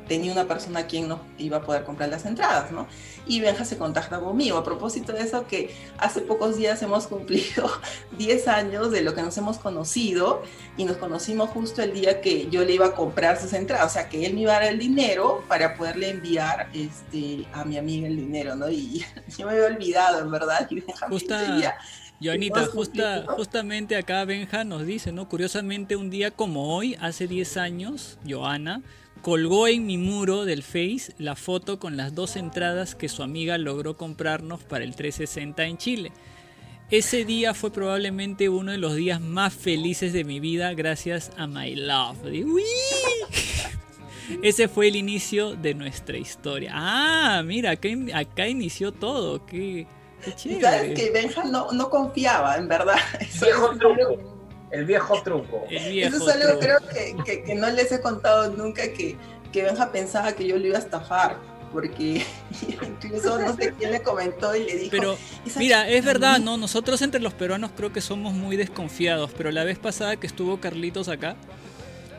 [0.06, 2.86] tenía una persona a quien no iba a poder comprar las entradas, ¿no?
[3.26, 4.56] Y Benja se contacta conmigo.
[4.58, 7.70] A propósito de eso, que hace pocos días hemos cumplido
[8.18, 10.42] 10 años de lo que nos hemos conocido
[10.76, 13.92] y nos conocimos justo el día que yo le iba a comprar sus entradas, o
[13.92, 17.76] sea, que él me iba a dar el dinero para poderle enviar este, a mi
[17.78, 18.70] amiga el dinero, ¿no?
[18.70, 19.04] Y
[19.38, 21.38] yo me había olvidado, en verdad, y Benja Justa...
[21.38, 21.76] me decía,
[22.18, 25.28] Joanita, justa, justamente acá Benja nos dice, ¿no?
[25.28, 28.82] Curiosamente, un día como hoy, hace 10 años, Joana
[29.26, 33.58] colgó en mi muro del Face la foto con las dos entradas que su amiga
[33.58, 36.12] logró comprarnos para el 360 en Chile.
[36.92, 41.48] Ese día fue probablemente uno de los días más felices de mi vida gracias a
[41.48, 42.18] My Love.
[44.44, 46.70] Ese fue el inicio de nuestra historia.
[46.72, 49.44] Ah, mira, acá, acá inició todo.
[49.44, 49.88] Qué,
[50.24, 50.60] qué chévere.
[50.60, 52.94] ¿Sabes que Benja no, no confiaba, en verdad?
[53.18, 53.46] Eso
[53.76, 54.35] truco.
[54.70, 55.64] El viejo truco.
[55.70, 56.60] El viejo Eso es algo truco.
[56.60, 59.16] creo que, que, que, no les he contado nunca que,
[59.52, 61.36] que Benja pensaba que yo lo iba a estafar.
[61.72, 62.24] Porque
[63.02, 64.90] incluso no sé quién le comentó y le dijo.
[64.90, 66.50] Pero "Esa mira, es verdad, bonita".
[66.50, 66.56] ¿no?
[66.56, 70.58] Nosotros entre los peruanos creo que somos muy desconfiados, pero la vez pasada que estuvo
[70.60, 71.36] Carlitos acá,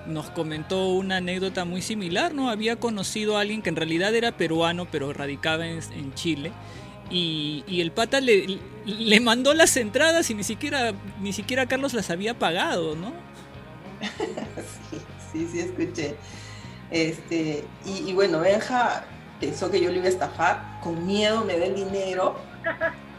[0.05, 2.49] nos comentó una anécdota muy similar, ¿no?
[2.49, 6.51] Había conocido a alguien que en realidad era peruano, pero radicaba en, en Chile.
[7.09, 11.93] Y, y el pata le, le mandó las entradas y ni siquiera, ni siquiera Carlos
[11.93, 13.13] las había pagado, ¿no?
[14.91, 14.97] Sí,
[15.31, 16.15] sí, sí, escuché.
[16.89, 19.05] Este, y, y bueno, Benja
[19.39, 22.39] pensó que yo le iba a estafar, con miedo me da el dinero,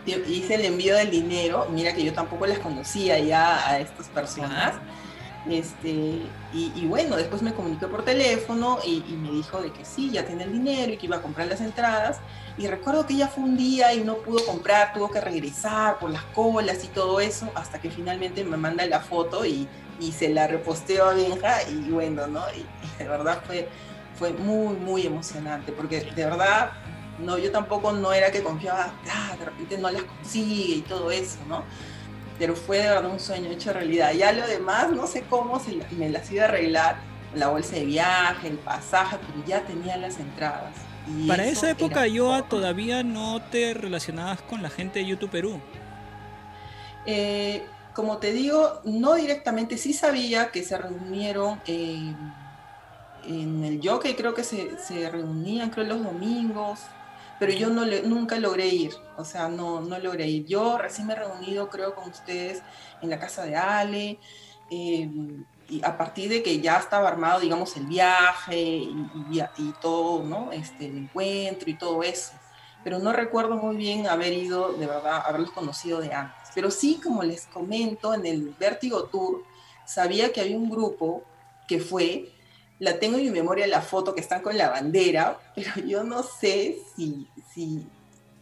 [0.07, 4.75] hice el envío del dinero, mira que yo tampoco las conocía ya a estas personas.
[5.49, 5.91] Este,
[6.53, 10.11] y, y bueno, después me comunicó por teléfono y, y me dijo de que sí,
[10.11, 12.19] ya tiene el dinero y que iba a comprar las entradas.
[12.59, 16.11] Y recuerdo que ella fue un día y no pudo comprar, tuvo que regresar por
[16.11, 19.69] las colas y todo eso, hasta que finalmente me manda la foto y,
[20.01, 22.43] y se la reposteó a Benja y bueno, ¿no?
[22.51, 22.67] Y,
[22.99, 23.69] de verdad fue,
[24.19, 26.73] fue muy, muy emocionante, porque de verdad,
[27.21, 31.13] no, yo tampoco no era que confiaba, ah, de repente no las consigue y todo
[31.13, 31.63] eso, ¿no?
[32.41, 34.13] Pero fue de verdad un sueño hecho realidad.
[34.13, 36.97] Ya lo demás, no sé cómo se me las iba a arreglar,
[37.35, 40.88] la bolsa de viaje, el pasaje, pero ya tenía las entradas.
[41.27, 42.45] Para esa época, todo.
[42.45, 45.61] todavía no te relacionabas con la gente de YouTube Perú.
[47.07, 52.17] Eh, como te digo, no directamente, sí sabía que se reunieron en,
[53.27, 56.81] en el Jockey, creo que se, se reunían, creo, los domingos,
[57.39, 60.47] pero yo no nunca logré ir, o sea, no, no logré ir.
[60.47, 62.63] Yo recién me he reunido, creo, con ustedes
[63.01, 64.19] en la casa de Ale,
[64.71, 65.09] eh,
[65.69, 70.25] y a partir de que ya estaba armado, digamos, el viaje y, y- y todo,
[70.25, 70.53] ¿no?
[70.53, 72.33] Este, el encuentro y todo eso
[72.83, 76.49] pero no recuerdo muy bien haber ido, de verdad, haberlos conocido de antes.
[76.55, 79.43] Pero sí, como les comento, en el Vértigo Tour,
[79.85, 81.23] sabía que había un grupo
[81.67, 82.33] que fue,
[82.79, 86.23] la tengo en mi memoria la foto que están con la bandera, pero yo no
[86.23, 87.87] sé si, si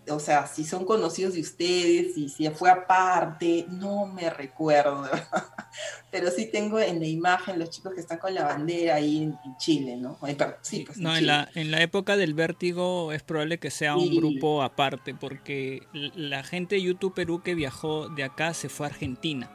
[0.09, 5.05] o sea, si son conocidos de ustedes, si, si fue aparte, no me recuerdo.
[6.11, 9.39] Pero sí tengo en la imagen los chicos que están con la bandera ahí en,
[9.45, 10.19] en Chile, ¿no?
[10.63, 13.97] Sí, pues en no, en la, en la época del vértigo es probable que sea
[13.97, 18.87] un grupo aparte, porque la gente de YouTube Perú que viajó de acá se fue
[18.87, 19.51] a Argentina.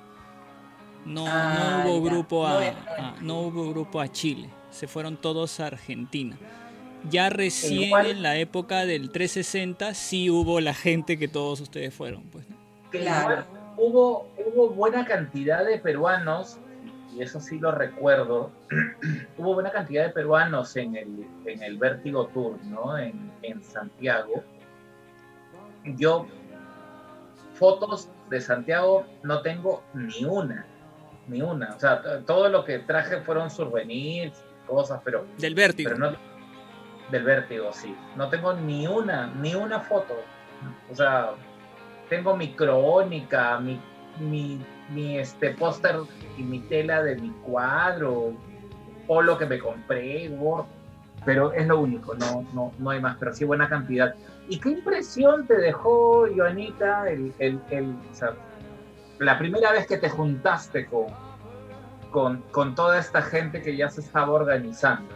[1.06, 2.12] No, Ah, no hubo ya.
[2.12, 6.38] grupo No a, a- no hubo grupo a Chile, se fueron todos a Argentina.
[7.10, 11.94] Ya recién Igual- en la época del 360 sí hubo la gente que todos ustedes
[11.94, 12.46] fueron, pues.
[12.92, 13.44] Claro.
[13.78, 16.58] hubo, hubo buena cantidad de peruanos,
[17.16, 18.52] y eso sí lo recuerdo,
[19.38, 22.98] hubo buena cantidad de peruanos en el, en el Vértigo Tour, ¿no?
[22.98, 24.44] En, en Santiago.
[25.84, 26.28] Yo,
[27.56, 30.66] fotos de Santiago no tengo ni una,
[31.28, 31.76] ni una.
[31.76, 35.90] O sea, todo lo que traje fueron souvenirs, cosas, pero Del vértigo.
[35.90, 36.18] pero no
[37.12, 37.96] del vértigo, sí.
[38.16, 40.16] No tengo ni una, ni una foto.
[40.90, 41.32] O sea,
[42.10, 43.80] tengo mi crónica, mi,
[44.20, 44.60] mi,
[45.18, 45.98] este póster
[46.38, 48.34] y mi tela de mi cuadro,
[49.08, 50.30] polo que me compré,
[51.26, 54.16] pero es lo único, no, no, no hay más, pero sí buena cantidad.
[54.48, 58.34] ¿Y qué impresión te dejó, Joanita, el, el, el- o sea,
[59.20, 61.08] la primera vez que te juntaste con,
[62.10, 65.14] con, con toda esta gente que ya se estaba organizando?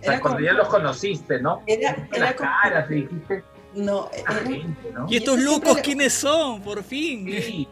[0.00, 1.62] O sea, cuando como- ya los conociste, ¿no?
[1.66, 3.44] Era, era las como- caras y dijiste,
[3.74, 5.06] No, era- gente, ¿no?
[5.08, 6.60] ¿Y estos locos le- quiénes son?
[6.62, 7.26] Por fin.
[7.30, 7.68] Sí,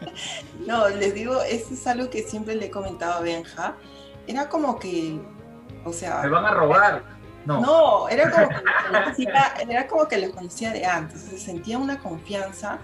[0.66, 3.76] no, les digo, eso es algo que siempre le he comentado a Benja.
[4.26, 5.20] Era como que,
[5.84, 7.02] o sea, me van a robar.
[7.44, 8.54] No, no, era como que
[8.92, 12.78] los conocía, era como que los conocía de antes, o sea, sentía una confianza,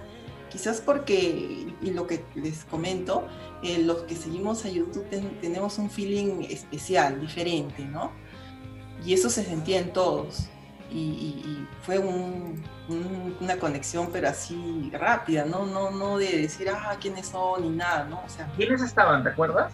[0.51, 3.25] quizás porque, y lo que les comento,
[3.63, 8.11] eh, los que seguimos a YouTube ten- tenemos un feeling especial, diferente, ¿no?
[9.05, 10.49] Y eso se sentía en todos.
[10.91, 15.67] Y, y- y fue un- un- una conexión, pero así rápida, ¿no?
[15.67, 18.23] No, no de decir, ah, quiénes son, ni nada, ¿no?
[18.25, 19.23] O sea, ¿quiénes estaban?
[19.23, 19.73] ¿Te acuerdas?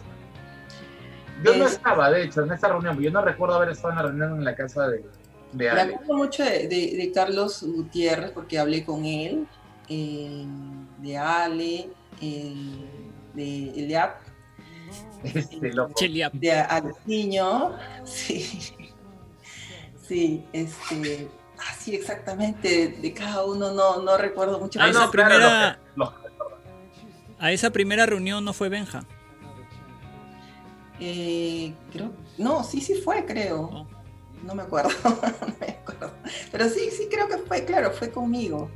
[1.43, 2.99] Yo no Es- estaba, de hecho, en esa reunión.
[2.99, 5.05] Yo no recuerdo haber estado en la reunión en la casa de, de
[5.53, 5.95] Me Ale.
[5.95, 9.47] acuerdo mucho de, de- de Carlos Gutiérrez porque hablé con él,
[9.89, 10.45] eh,
[10.99, 11.89] de Ale,
[12.21, 12.53] eh,
[13.33, 14.15] de Eliab,
[15.23, 15.71] Este
[16.33, 18.73] de Alciño, sí,
[20.07, 21.29] sí, este,
[21.69, 24.79] así exactamente, de, cada uno no, no recuerdo mucho.
[24.81, 25.79] A Ah, no, primera-
[27.39, 29.03] A esa primera reunión no fue Benja.
[30.99, 33.61] eh, creo, no, sí, sí fue, creo.
[33.71, 33.87] Oh.
[34.43, 36.11] No me acuerdo, no me acuerdo.
[36.51, 38.69] Pero sí, sí creo que fue, claro, fue conmigo.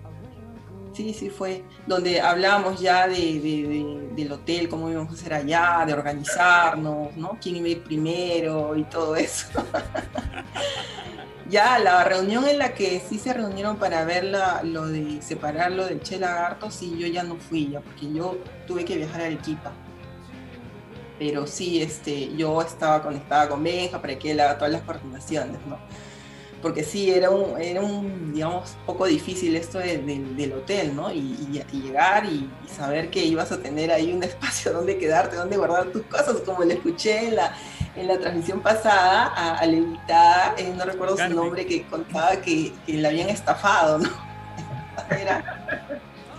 [0.94, 1.64] Sí, sí fue.
[1.88, 7.16] Donde hablábamos ya de, de- de- del hotel, cómo íbamos a hacer allá, de organizarnos,
[7.16, 7.38] ¿no?
[7.42, 9.48] Quién iba a ir primero y todo eso.
[11.50, 15.86] Ya la reunión en la que sí se reunieron para ver la- lo de separarlo
[15.86, 18.38] del Che Lagarto, sí, yo ya no fui ya, porque yo
[18.68, 19.72] tuve que viajar a Arequipa.
[21.18, 25.60] Pero sí, este, yo estaba conectada con Benja para que él haga todas las coordinaciones,
[25.66, 25.78] ¿no?
[26.62, 31.12] Porque sí, era un, era un digamos, poco difícil esto de- de- del hotel, ¿no?
[31.12, 34.98] Y, y- y llegar y, y saber que ibas a tener ahí un espacio donde
[34.98, 37.56] quedarte, donde guardar tus cosas, como le escuché en la,
[37.96, 41.38] en la transmisión pasada a, a la invitada, eh, no recuerdo Carmen.
[41.38, 44.10] su nombre, que contaba que, que la habían estafado, ¿no?
[45.10, 45.66] Era-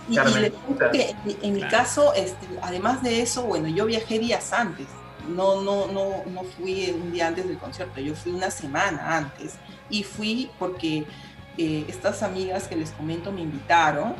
[0.09, 4.51] y, cuento que en, en mi caso, este, además de eso, bueno, yo viajé días
[4.53, 4.87] antes,
[5.29, 9.55] no, no, no, no fui un día antes del concierto, yo fui una semana antes
[9.89, 11.05] y fui porque
[11.57, 14.15] eh, estas amigas que les comento me invitaron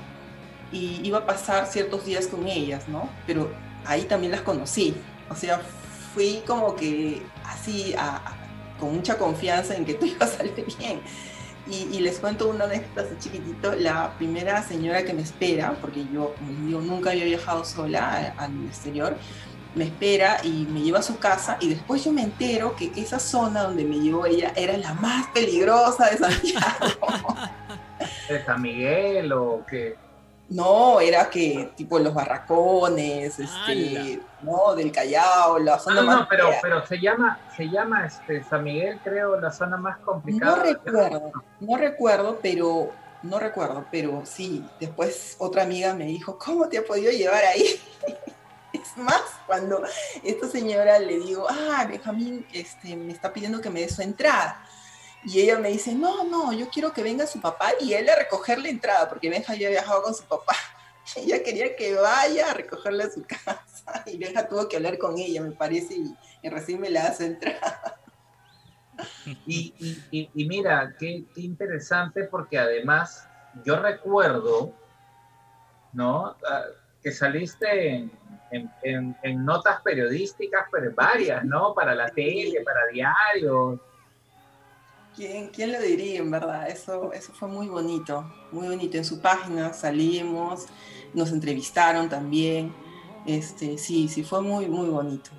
[0.71, 3.09] y iba a pasar ciertos días con ellas, ¿no?
[3.27, 3.51] Pero
[3.85, 4.95] ahí también las conocí,
[5.29, 5.61] o sea,
[6.13, 7.93] fui como que así,
[8.79, 11.01] con mucha confianza en que todo iba a salir bien.
[11.67, 16.33] Y, les cuento una anécdota así chiquitito, la primera señora que me espera, porque yo,
[16.35, 19.15] como digo, nunca había viajado sola a- al exterior,
[19.75, 23.19] me espera y me lleva a su casa y después yo me entero que esa
[23.19, 27.35] zona donde me llevó ella era la más peligrosa de Santiago.
[28.29, 29.95] ¿De San Miguel o qué?
[30.49, 36.27] No, era que tipo los barracones, este, no, del Callao, la zona No, más no,
[36.29, 36.59] pero, fea.
[36.61, 40.63] pero se llama, se llama este San Miguel, creo, la zona más No complicada.
[40.63, 42.91] recuerdo, no recuerdo, pero
[43.23, 47.79] no recuerdo, pero sí, después otra amiga me dijo, ¿cómo te ha podido llevar ahí?
[48.73, 49.83] Es más, cuando
[50.23, 54.63] esta señora le digo, ah, Benjamín este, me está pidiendo que me dé su entrada.
[55.23, 58.15] Y ella me dice, no, no, yo quiero que venga su papá y él a
[58.15, 60.55] recoger la entrada, porque Benja ya viajado con su papá.
[61.15, 64.03] Ella quería que vaya a recogerle a su casa.
[64.05, 67.13] Y Benja tuvo que hablar con ella, me parece, y, y recién me la da
[67.15, 67.97] su entrada.
[69.47, 69.73] Y,
[70.11, 73.27] y- mira, qué, interesante porque además
[73.65, 74.73] yo recuerdo,
[75.93, 76.35] ¿no?
[76.47, 76.65] Ah,
[77.01, 78.09] que saliste
[78.51, 81.73] en- en- en notas periodísticas, pero varias, ¿no?
[81.73, 83.79] Para la tele, para diarios.
[85.15, 86.69] ¿Quién, quién lo diría, en verdad?
[86.69, 88.97] Eso, eso fue muy bonito, muy bonito.
[88.97, 90.67] En su página salimos,
[91.13, 92.73] nos entrevistaron también.
[93.25, 95.29] Este, sí, sí, fue muy, muy bonito.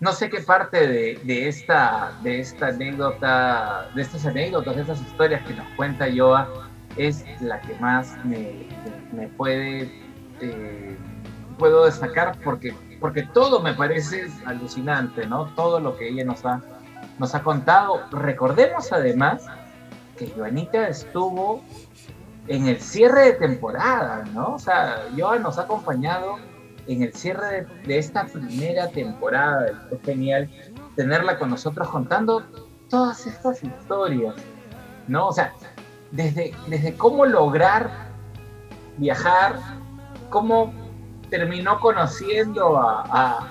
[0.00, 5.00] No sé qué parte de, de esta, de esta anécdota, de estas anécdotas, de estas
[5.00, 6.63] historias que nos cuenta Joa,
[6.96, 8.66] es la que más me,
[9.12, 9.90] me puede
[10.40, 10.96] eh,
[11.58, 15.46] puedo destacar porque, porque todo me parece alucinante, ¿no?
[15.54, 16.60] Todo lo que ella nos ha,
[17.18, 18.02] nos ha contado.
[18.10, 19.46] Recordemos además
[20.18, 21.62] que Joanita estuvo
[22.48, 24.54] en el cierre de temporada, ¿no?
[24.54, 26.36] O sea, Joa nos ha acompañado
[26.86, 29.88] en el cierre de, de esta primera temporada.
[29.90, 30.50] Es genial
[30.96, 32.44] tenerla con nosotros contando
[32.90, 34.34] todas estas historias,
[35.08, 35.28] ¿no?
[35.28, 35.52] O sea,
[36.14, 37.90] desde, desde cómo lograr
[38.98, 39.58] viajar,
[40.30, 40.72] cómo
[41.28, 43.50] terminó conociendo a, a,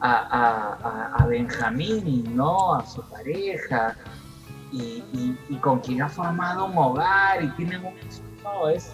[0.00, 2.74] a, a, Benjamín, ¿no?
[2.74, 3.96] A su pareja,
[4.72, 7.94] y, y, con quien ha formado un hogar y tienen un...
[8.74, 8.92] Es,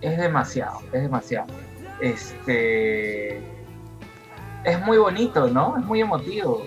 [0.00, 1.46] es demasiado, es demasiado.
[2.00, 3.38] Este...
[4.64, 5.76] Es muy bonito, ¿no?
[5.76, 6.66] Es muy emotivo.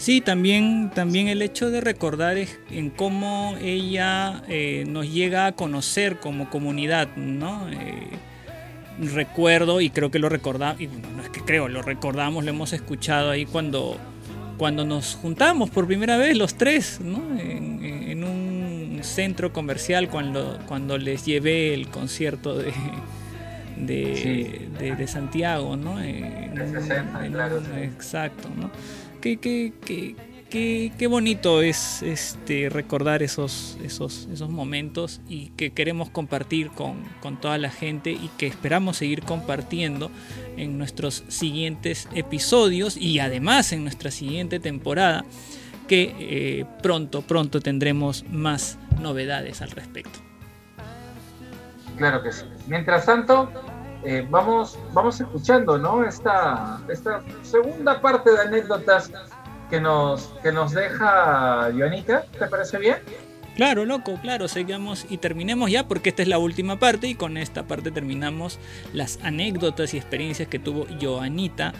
[0.00, 5.52] Sí, también, también el hecho de recordar es en cómo ella eh, nos llega a
[5.52, 7.68] conocer como comunidad, ¿no?
[7.68, 8.08] Eh,
[8.98, 12.50] recuerdo, y creo que lo recordamos, y bueno, no es que creo, lo recordamos, lo
[12.50, 13.98] hemos escuchado ahí cuando,
[14.56, 17.38] cuando nos juntamos por primera vez los tres, ¿no?
[17.38, 22.72] En, en un centro comercial cuando, cuando les llevé el concierto de,
[23.76, 24.66] de, Sí.
[24.78, 26.00] de, de Santiago, ¿no?
[26.02, 27.62] En 60, en claro.
[27.82, 28.70] Exacto, ¿no?
[29.20, 36.10] Qué, qué, qué, qué, bonito es este, recordar esos, esos, esos momentos y que queremos
[36.10, 40.10] compartir con, con toda la gente y que esperamos seguir compartiendo
[40.56, 45.24] en nuestros siguientes episodios y además en nuestra siguiente temporada
[45.86, 50.20] que eh, pronto, pronto tendremos más novedades al respecto.
[51.96, 52.44] Claro que sí.
[52.68, 53.50] Mientras tanto,
[54.04, 56.04] eh, vamos, vamos escuchando, ¿no?
[56.04, 59.10] Esta, esta segunda parte de anécdotas
[59.68, 62.24] que nos, que nos deja Joanita.
[62.38, 62.98] ¿Te parece bien?
[63.56, 67.36] Claro, loco, claro, sigamos y terminemos ya porque esta es la última parte y con
[67.36, 68.58] esta parte terminamos
[68.94, 71.72] las anécdotas y experiencias que tuvo Joanita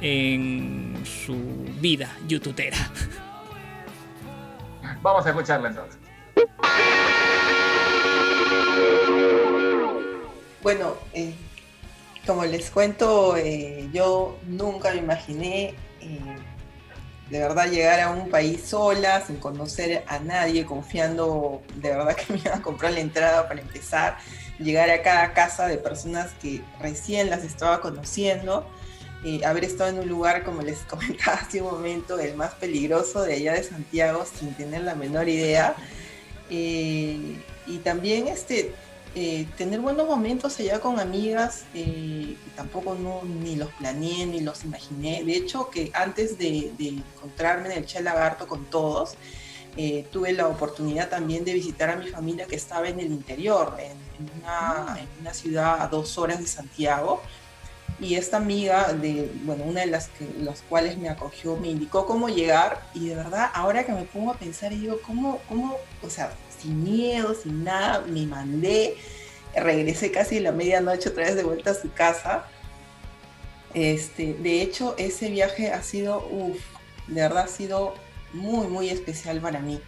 [0.00, 1.36] en su
[1.80, 2.78] vida youtubera.
[5.02, 5.98] Vamos a escucharla entonces.
[10.62, 11.34] Bueno, eh,
[12.28, 16.20] como les cuento, eh, yo nunca me imaginé eh,
[17.30, 22.30] de verdad llegar a un país sola, sin conocer a nadie, confiando de verdad que
[22.34, 24.18] me iban a comprar la entrada para empezar,
[24.58, 28.66] llegar a cada casa de personas que recién las estaba conociendo,
[29.24, 33.22] eh, haber estado en un lugar, como les comentaba hace un momento, el más peligroso
[33.22, 35.74] de allá de Santiago, sin tener la menor idea.
[36.50, 38.74] Eh, y también este,
[39.14, 44.64] eh, tener buenos momentos allá con amigas, eh, tampoco no, ni los planeé ni los
[44.64, 45.24] imaginé.
[45.24, 49.14] De hecho, que antes de, de encontrarme en el Che Lagarto con todos,
[49.76, 53.76] eh, tuve la oportunidad también de visitar a mi familia que estaba en el interior,
[53.78, 57.22] en, en una, en una ciudad a dos horas de Santiago.
[58.00, 62.06] Y esta amiga, de, bueno, una de las que, los cuales me acogió, me indicó
[62.06, 62.82] cómo llegar.
[62.94, 66.84] Y de verdad, ahora que me pongo a pensar, digo, ¿cómo, cómo, o sea, sin
[66.84, 68.96] miedo, sin nada, me mandé,
[69.54, 72.46] regresé casi la medianoche otra vez de vuelta a su casa.
[73.74, 76.58] Este, de hecho, ese viaje ha sido, uff,
[77.06, 77.94] de verdad ha sido
[78.32, 79.80] muy, muy especial para mí.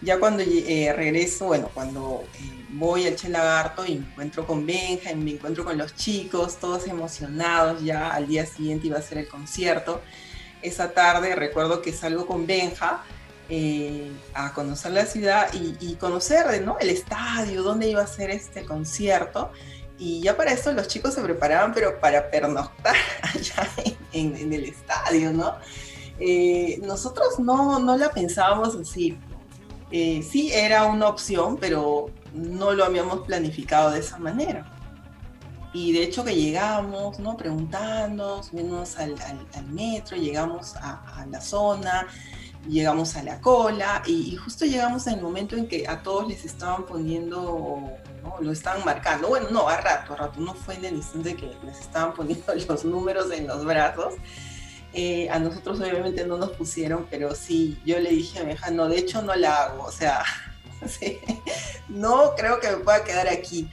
[0.00, 4.66] Ya cuando eh, regreso, bueno, cuando eh, voy al Che Lagarto y me encuentro con
[4.66, 9.02] Benja y me encuentro con los chicos, todos emocionados, ya al día siguiente iba a
[9.02, 10.02] ser el concierto.
[10.60, 13.04] Esa tarde recuerdo que salgo con Benja
[13.48, 16.78] eh, a conocer la ciudad y, y, conocer ¿no?
[16.78, 19.50] el estadio, dónde iba a ser este concierto.
[19.98, 23.68] Y ya para eso los chicos se preparaban, pero para pernoctar allá
[24.12, 25.56] en, en el estadio, ¿no?
[26.18, 29.18] Eh, nosotros no, no, la pensábamos así.
[29.90, 34.70] Eh, sí era una opción, pero no lo habíamos planificado de esa manera.
[35.72, 37.36] Y de hecho que llegamos, ¿no?
[37.36, 42.06] Preguntando, subimos al, al, al metro, llegamos a, a la zona,
[42.68, 46.84] llegamos a la cola y, justo llegamos el momento en que a todos les estaban
[46.86, 47.90] poniendo,
[48.22, 48.36] ¿no?
[48.40, 51.52] lo estaban marcando, bueno, no, a rato, a rato, no fue en el instante que
[51.64, 54.14] les estaban poniendo los números en los brazos.
[54.96, 58.70] Eh, a nosotros obviamente no nos pusieron, pero sí, yo le dije a mi hija,
[58.70, 60.22] no, de hecho no la hago, o sea,
[61.88, 63.68] no creo que me pueda quedar aquí.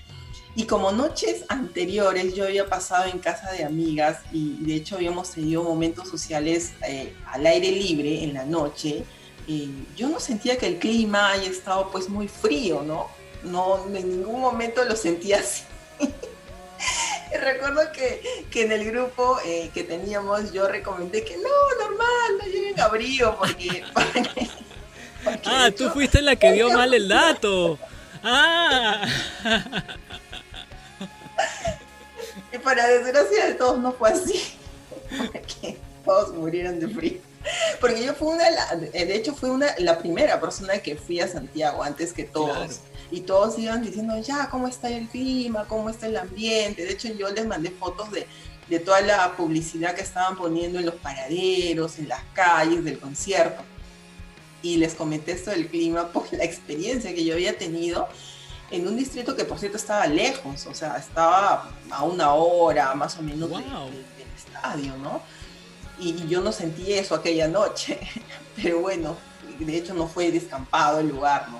[0.53, 5.31] Y como noches anteriores yo había pasado en casa de amigas y de hecho habíamos
[5.31, 9.05] tenido momentos sociales eh, al aire libre en la noche,
[9.47, 13.07] eh, yo no sentía que el clima haya estado pues muy frío, ¿no?
[13.43, 15.63] No, en ningún momento lo sentía así.
[17.39, 18.21] recuerdo que,
[18.51, 23.37] que, en el grupo eh, que teníamos yo recomendé que no, normal, no lleven abrigo
[23.37, 23.83] porque...
[23.93, 24.49] porque,
[25.23, 27.79] porque ah, hecho, tú fuiste la que dio mal el dato.
[28.23, 29.07] Ah.
[32.63, 34.53] Para desgracia de todos no fue así.
[35.17, 37.19] Porque todos murieron de frío.
[37.79, 38.45] Porque yo fui una,
[38.75, 42.55] de hecho fui una, la primera persona que fui a Santiago antes que todos.
[42.55, 42.73] Claro.
[43.09, 45.67] Y todos iban diciendo, ya, ¿cómo está el clima?
[45.67, 46.85] ¿Cómo está el ambiente?
[46.85, 48.25] De hecho yo les mandé fotos de,
[48.69, 53.63] de toda la publicidad que estaban poniendo en los paraderos, en las calles del concierto.
[54.63, 58.07] Y les comenté esto del clima por la experiencia que yo había tenido
[58.71, 63.17] en un distrito que por cierto estaba lejos, o sea, estaba a una hora más
[63.17, 63.59] o menos wow.
[63.59, 65.21] del estadio, ¿no?
[65.99, 67.99] Y, y, yo no sentí eso aquella noche,
[68.55, 69.17] pero bueno,
[69.59, 71.59] de hecho no fue descampado el lugar, ¿no?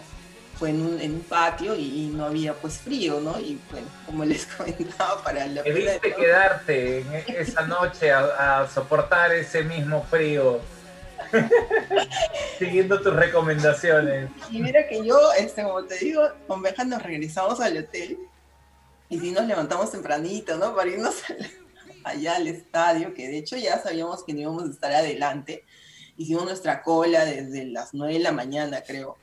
[0.58, 3.40] Fue en un, en un patio y, y, no había pues frío, ¿no?
[3.40, 5.64] Y bueno, como les comentaba, para la...
[5.64, 6.16] Debiste de...
[6.16, 10.62] quedarte en esa noche a, a soportar ese mismo frío.
[12.60, 14.30] Siguiendo tus recomendaciones.
[14.50, 18.18] Y mira que yo, este, como te digo, con Benja nos regresamos al hotel
[19.10, 20.76] y sí nos levantamos tempranito, ¿no?
[20.76, 21.16] Para irnos
[22.04, 25.66] allá al estadio, que de hecho ya sabíamos que no íbamos a estar adelante.
[26.18, 29.18] Hicimos nuestra cola desde las 9 de la mañana, creo.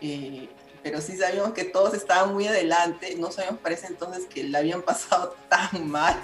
[0.00, 0.48] Eh,
[0.82, 3.14] pero sí sabíamos que todos estaban muy adelante.
[3.18, 6.16] No sabíamos para ese entonces que la habían pasado tan mal.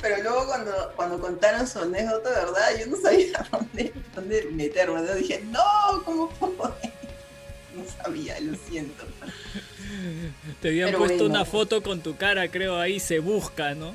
[0.00, 2.78] Pero luego cuando, cuando contaron su anécdota, ¿verdad?
[2.78, 5.02] Yo no sabía dónde, dónde meterme.
[5.02, 5.14] ¿no?
[5.14, 6.76] Dije, no, ¿cómo puedo?
[7.74, 9.04] No sabía, lo siento.
[10.60, 11.34] Te habían Pero puesto bueno.
[11.34, 13.94] una foto con tu cara, creo, ahí se busca, ¿no?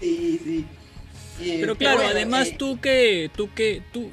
[0.00, 0.66] sí, sí.
[1.40, 2.56] Eh, pero claro, bueno, además eh...
[2.58, 4.10] tú que, tú que, tú,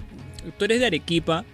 [0.57, 1.45] tú eres de Arequipa,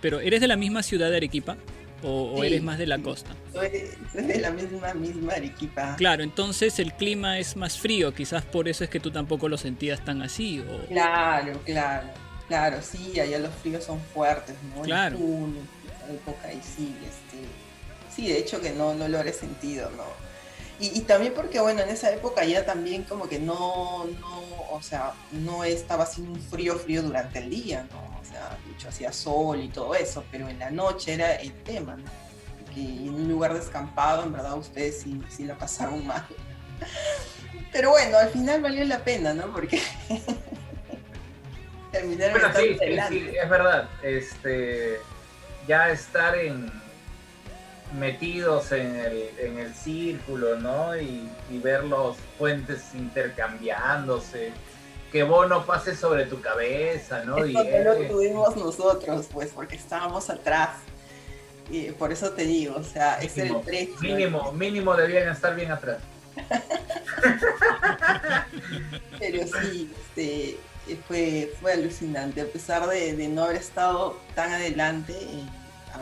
[0.00, 1.56] pero ¿eres de la misma ciudad de Arequipa?
[2.02, 3.30] ¿O, sí, o eres más de la costa?
[3.52, 3.70] Soy,
[4.12, 5.96] soy, de la misma, misma Arequipa.
[5.96, 9.56] Claro, entonces el clima es más frío, quizás por eso es que tú tampoco lo
[9.56, 10.60] sentías tan así.
[10.60, 10.86] O...
[10.88, 12.08] Claro, claro,
[12.48, 14.82] claro, sí, allá los fríos son fuertes, ¿no?
[14.82, 15.16] Claro.
[15.16, 15.56] En
[16.14, 17.44] época y sí, este,
[18.14, 20.25] sí, de hecho que no, no lo habré sentido, ¿no?
[20.78, 24.82] Y, y, también porque, bueno, en esa época ya también como que no, no, o
[24.82, 28.16] sea, no estaba haciendo un frío, frío durante el día, ¿no?
[28.64, 32.04] de hecho hacía sol y todo eso, pero en la noche era el tema, ¿no?
[32.74, 36.26] Que en un lugar descampado, en verdad, ustedes sí, sí la pasaron mal.
[37.72, 39.46] Pero bueno, al final valió la pena, ¿no?
[39.52, 39.80] Porque
[41.92, 43.88] terminaron Bueno, sí, sí, sí, es verdad.
[44.02, 44.98] Este,
[45.66, 46.70] ya estar en
[47.96, 50.96] metidos en el, en el círculo, ¿no?
[50.96, 54.52] Y, y ver los puentes intercambiándose,
[55.10, 57.46] que Bono pase sobre tu cabeza, ¿no?
[57.46, 60.70] Y Esto no lo eh, tuvimos nosotros, pues, porque estábamos atrás.
[61.70, 63.96] Y por eso te digo, o sea, era el precio.
[64.00, 65.98] mínimo, mínimo debían estar bien atrás.
[69.18, 70.58] Pero sí, este,
[71.08, 72.42] fue, fue alucinante.
[72.42, 75.44] A pesar de, de no haber estado tan adelante, eh,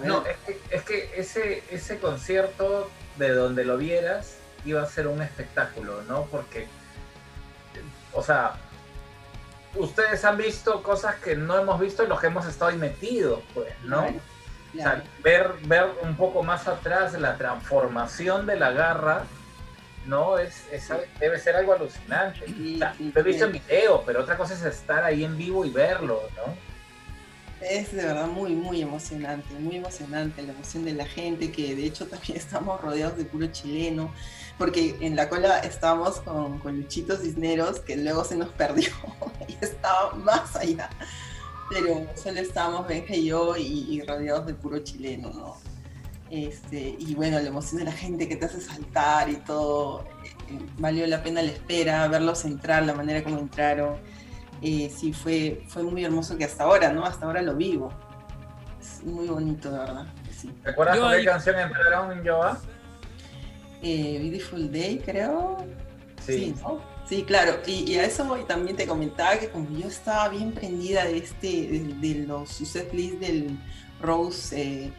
[0.03, 5.07] No, es que, es que ese, ese concierto, de donde lo vieras, iba a ser
[5.07, 6.25] un espectáculo, ¿no?
[6.27, 6.67] Porque,
[8.13, 8.55] o sea,
[9.77, 13.41] ustedes han visto cosas que no hemos visto en los que hemos estado ahí metidos,
[13.55, 14.03] pues, ¿no?
[14.03, 14.21] Claro,
[14.73, 19.23] O sea, ver, ver un poco más atrás la transformación de la garra,
[20.07, 20.39] ¿no?
[20.39, 20.91] Es, es-
[21.21, 22.47] debe ser algo alucinante.
[22.47, 25.25] Sí, O sea, sí, lo he visto en video, pero otra cosa es estar ahí
[25.25, 26.74] en vivo y verlo, ¿no?
[27.71, 31.85] Es de verdad muy, muy emocionante, muy emocionante la emoción de la gente, que de
[31.87, 34.13] hecho también estamos rodeados de puro chileno,
[34.59, 38.91] porque en la cola estábamos con, con Cisneros, que luego se nos perdió
[39.49, 40.91] y estaba más allá.
[41.71, 45.57] Pero solo estábamos Benja y yo y, y rodeados de puro chileno, ¿no?
[46.31, 50.05] Este, y bueno, la emoción de la gente que te hace saltar y todo,
[50.51, 53.97] eh, valió la pena la espera, verlos entrar, la manera como entraron
[54.63, 57.05] eh, sí fue, fue muy hermoso que hasta ahora, ¿no?
[57.05, 57.93] Hasta ahora lo vivo.
[58.81, 60.07] Es muy bonito, de verdad.
[60.37, 60.51] Sí.
[60.63, 62.59] ¿Recuerdas Yo con qué canción entraron en Yoa?
[63.83, 65.59] Eh, Beautiful Day, creo.
[66.25, 66.55] Sí.
[66.63, 66.81] ¿no?
[67.07, 67.59] Sí, claro.
[67.67, 71.19] Y, y a eso voy, también te comentaba que como yo estaba bien prendida de
[71.19, 73.59] este, de, de los su set list del
[74.01, 74.93] Rose eh,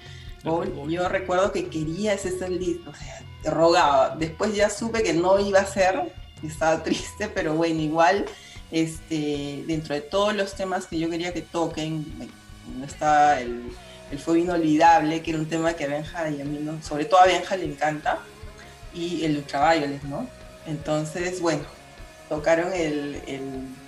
[0.44, 0.90] Bowl, Bowl.
[0.90, 4.15] yo recuerdo que quería ese set list, o sea, te rogaba.
[4.15, 6.14] Después ya supe que no iba a ser,
[6.44, 8.26] estaba triste, pero bueno, igual,
[8.76, 12.06] este, dentro de todos los temas que yo quería que toquen,
[12.85, 13.72] estaba el,
[14.11, 17.06] el Fuego Inolvidable, que era un tema que a Benja y a mí, no, sobre
[17.06, 18.19] todo a Benja le encanta,
[18.93, 20.27] y el Ultraviolet, ¿no?
[20.68, 21.64] Entonces, bueno,
[22.27, 23.43] tocaron el, el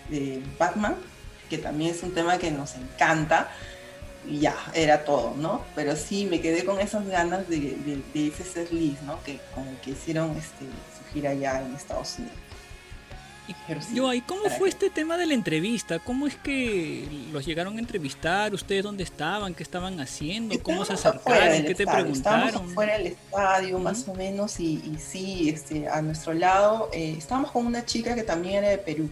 [0.09, 0.95] de Batman,
[1.49, 3.49] que también es un tema que nos encanta,
[4.25, 5.65] y ya, era todo, ¿no?
[5.75, 7.77] Pero sí, me quedé con esas ganas de,
[8.13, 9.21] ese set list, ¿no?
[9.23, 12.46] Que, con el que hicieron este, su gira allá en Estados Unidos.
[13.93, 15.99] Yo, ¿y cómo fue este tema de la entrevista?
[15.99, 18.53] ¿Cómo es que los llegaron a entrevistar?
[18.53, 19.53] ¿Ustedes dónde estaban?
[19.53, 20.57] ¿Qué estaban haciendo?
[20.61, 21.67] ¿Cómo se Estábamos afuera acercaron?
[21.67, 22.71] ¿Qué te estadio, Estábamos preguntaron?
[22.71, 27.51] afuera del estadio, más o menos, y, y sí, este, a nuestro lado, eh, estábamos
[27.51, 29.09] con una chica que también era de Perú,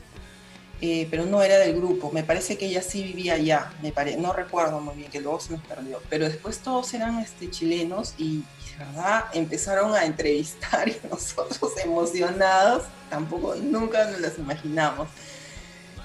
[0.87, 2.11] eh, pero no era del grupo.
[2.11, 5.39] Me parece que ella sí vivía allá, me pare- no recuerdo muy bien, que luego
[5.39, 6.01] se nos perdió.
[6.09, 8.43] Pero después todos eran este, chilenos y, y,
[8.77, 15.07] de verdad, empezaron a entrevistar y nosotros emocionados, tampoco, nunca nos las imaginamos.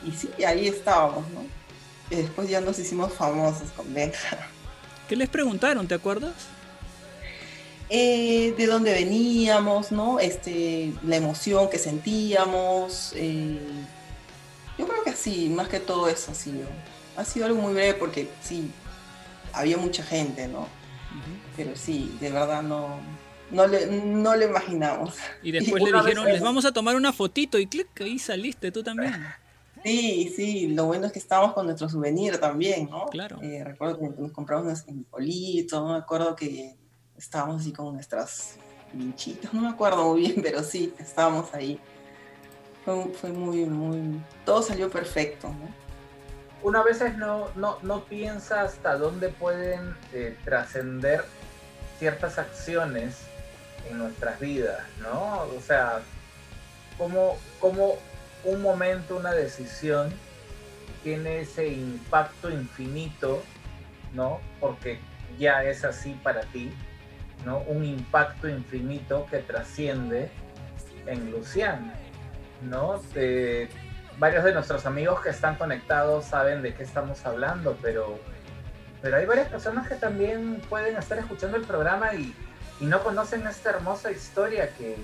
[0.07, 1.43] Y sí, ahí estábamos, ¿no?
[2.11, 4.39] Y después ya nos hicimos famosos con Benja.
[5.09, 5.87] ¿Qué les preguntaron?
[5.87, 6.33] ¿Te acuerdas?
[7.93, 10.21] eh, de dónde veníamos, ¿no?
[10.21, 13.13] Este, la emoción que sentíamos.
[13.17, 13.59] eh,
[14.81, 16.67] yo creo que sí, más que todo eso ha sido.
[17.17, 18.71] Ha sido algo muy breve porque sí,
[19.53, 20.67] había mucha gente, ¿no?
[21.57, 22.99] Pero sí, de verdad no,
[23.51, 25.17] no, le, no lo imaginamos.
[25.43, 28.73] Y después Y le dijeron, les vamos a tomar una fotito y clic, ahí saliste
[28.73, 29.15] tú también.
[29.85, 33.07] Sí, sí, lo bueno es que estábamos con nuestro souvenir también, ¿no?
[33.07, 33.41] Claro.
[33.43, 36.77] Eh, recuerdo que nos compramos unos politos, no me acuerdo que
[37.17, 38.57] estábamos así con nuestras
[38.93, 41.79] pinchitas, no me acuerdo muy bien, pero sí, estábamos ahí.
[42.85, 44.21] Fue, muy, muy...
[44.45, 45.69] Todo salió perfecto, ¿no?
[46.63, 51.25] Uno a veces no, no, no piensa hasta dónde pueden eh, trascender
[51.99, 53.23] ciertas acciones
[53.89, 55.43] en nuestras vidas, ¿no?
[55.57, 56.01] O sea,
[56.99, 57.97] como, como
[58.45, 60.13] un momento, una decisión
[61.03, 63.43] tiene ese impacto infinito,
[64.15, 64.41] ¿no?
[64.61, 64.99] Porque
[65.39, 66.73] ya es así para ti,
[67.45, 67.61] ¿no?
[67.61, 70.31] Un impacto infinito que trasciende
[71.07, 71.93] en Luciano,
[72.63, 73.01] ¿no?
[74.19, 78.19] Varios de nuestros amigos que están conectados saben de qué estamos hablando, pero,
[79.01, 82.35] pero hay varias personas que también pueden estar escuchando el programa y,
[82.81, 84.97] y no conocen esta hermosa historia que,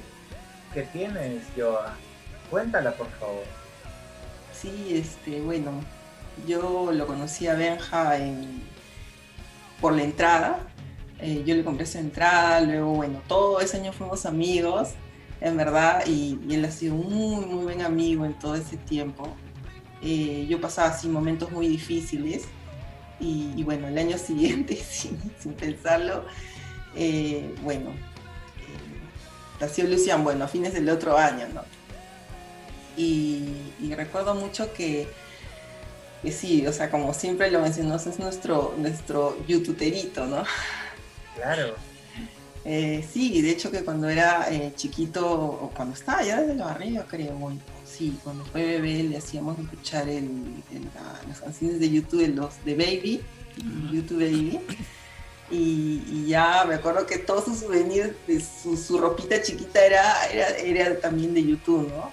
[0.74, 1.94] que tienes, Joa.
[2.50, 3.44] Cuéntala, por favor.
[4.52, 5.72] Sí, este, bueno,
[6.46, 8.62] yo lo conocí a Benja en-
[9.80, 10.58] por la entrada.
[11.20, 14.90] Eh, yo le compré su entrada, luego, bueno, todo ese año fuimos amigos,
[15.40, 19.28] en verdad, y, él ha sido un muy, muy buen amigo en todo ese tiempo.
[20.02, 22.44] Eh, yo pasaba así momentos muy difíciles
[23.20, 25.18] y, bueno, el año siguiente, sin,
[25.54, 26.24] pensarlo,
[26.94, 31.62] eh, bueno, eh, nació Lucian, bueno, a fines del otro año, ¿no?
[32.96, 33.62] y,
[33.94, 35.08] recuerdo mucho que
[36.22, 40.42] que sí, o sea, como siempre lo mencionamos, es nuestro, nuestro youtuberito, ¿no?
[41.36, 41.74] Claro.
[42.68, 46.64] Eh, sí, de hecho que cuando era eh, chiquito, o cuando estaba ya desde la
[46.66, 50.24] barriga, creo, bueno, sí, cuando fue bebé le hacíamos escuchar el,
[50.72, 53.20] el- la- las canciones de YouTube, de los de Baby,
[53.92, 54.60] YouTube Baby.
[55.48, 60.26] Y, y ya me acuerdo que todos sus souvenirs, de su, su ropita chiquita era,
[60.26, 62.10] era, era también de YouTube, ¿no?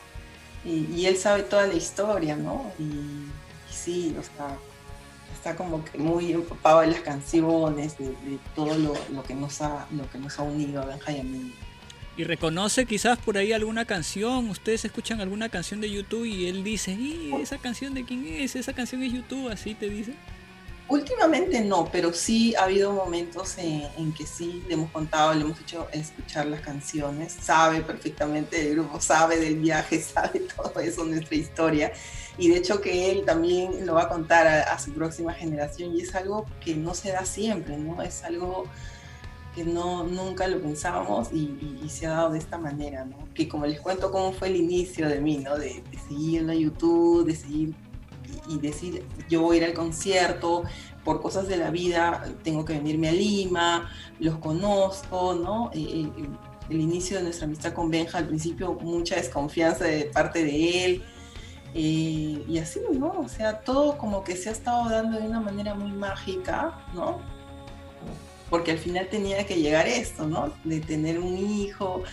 [0.63, 2.71] Y, y él sabe toda la historia, ¿no?
[2.77, 4.55] Y, y sí, o sea,
[5.43, 9.61] está como que muy empapado en las canciones, de, de todo lo, lo que nos
[9.61, 11.11] ha, lo que nos ha unido a Benja
[12.15, 16.63] y reconoce quizás por ahí alguna canción, ustedes escuchan alguna canción de YouTube y él
[16.63, 18.55] dice, ¿y esa canción de quién es?
[18.55, 20.13] Esa canción es YouTube, así te dice.
[20.87, 25.41] Últimamente no, pero sí ha habido momentos en, en que sí le hemos contado, le
[25.41, 31.03] hemos hecho escuchar las canciones, sabe perfectamente del grupo, sabe del viaje, sabe todo eso,
[31.03, 31.91] nuestra historia.
[32.37, 35.95] Y de hecho que él también lo va a contar a, a su próxima generación
[35.95, 38.01] y es algo que no se da siempre, ¿no?
[38.01, 38.65] Es algo
[39.53, 43.17] que no, nunca lo pensábamos y, y- y se ha dado de esta manera, ¿no?
[43.35, 45.55] Que como les cuento cómo fue el inicio de mí, ¿no?
[45.57, 47.75] De, de seguir la YouTube, de seguir
[48.49, 50.63] y, y decir, yo voy a ir al concierto,
[51.03, 55.69] por cosas de la vida tengo que venirme a Lima, los conozco, ¿no?
[55.73, 56.27] Eh, eh,
[56.71, 61.03] el inicio de nuestra amistad con Benja, al principio mucha desconfianza de parte de él,
[61.75, 63.11] y así, ¿no?
[63.19, 67.19] O sea, todo como que se ha estado dando de una manera muy mágica, ¿no?
[68.49, 70.51] Porque al final tenía que llegar esto, ¿no?
[70.63, 72.03] De tener un hijo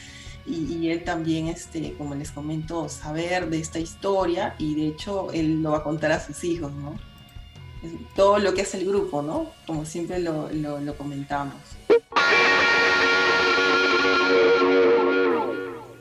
[0.46, 5.62] y, él también, este, como les comento, saber de esta historia y de hecho él
[5.62, 6.94] lo va a contar a sus hijos, ¿no?
[8.16, 9.50] Todo lo que hace el grupo, ¿no?
[9.66, 11.56] Como siempre lo, lo- lo comentamos.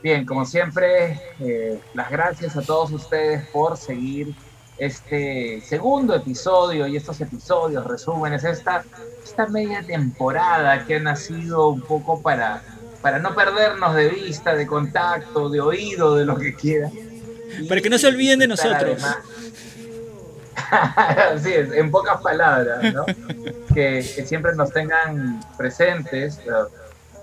[0.02, 4.34] Bien, como siempre, eh, las gracias a todos ustedes por seguir
[4.78, 8.86] este segundo episodio y estos episodios, resúmenes, esta,
[9.22, 12.62] esta media temporada que ha nacido un poco para,
[13.02, 16.90] para no perdernos de vista, de contacto, de oído, de lo que quiera.
[17.68, 19.04] Para que no se olviden de nosotros.
[20.72, 23.06] Así es, en pocas palabras, ¿no?
[23.74, 26.40] que, que siempre nos tengan presentes.
[26.46, 26.70] pero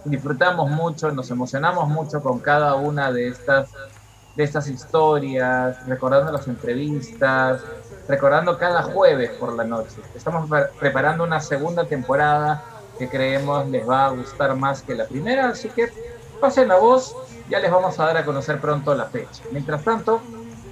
[0.06, 3.70] disfrutamos mucho, nos emocionamos mucho con cada una de estas,
[4.34, 7.62] de estas historias, recordando las entrevistas,
[8.08, 10.02] recordando cada jueves por la noche.
[10.14, 12.62] Estamos pre- preparando una segunda temporada
[12.98, 15.92] que creemos les va a gustar más que la primera, así que
[16.40, 17.14] pasen la voz,
[17.48, 19.42] ya les vamos a dar a conocer pronto la fecha.
[19.50, 20.22] Mientras tanto,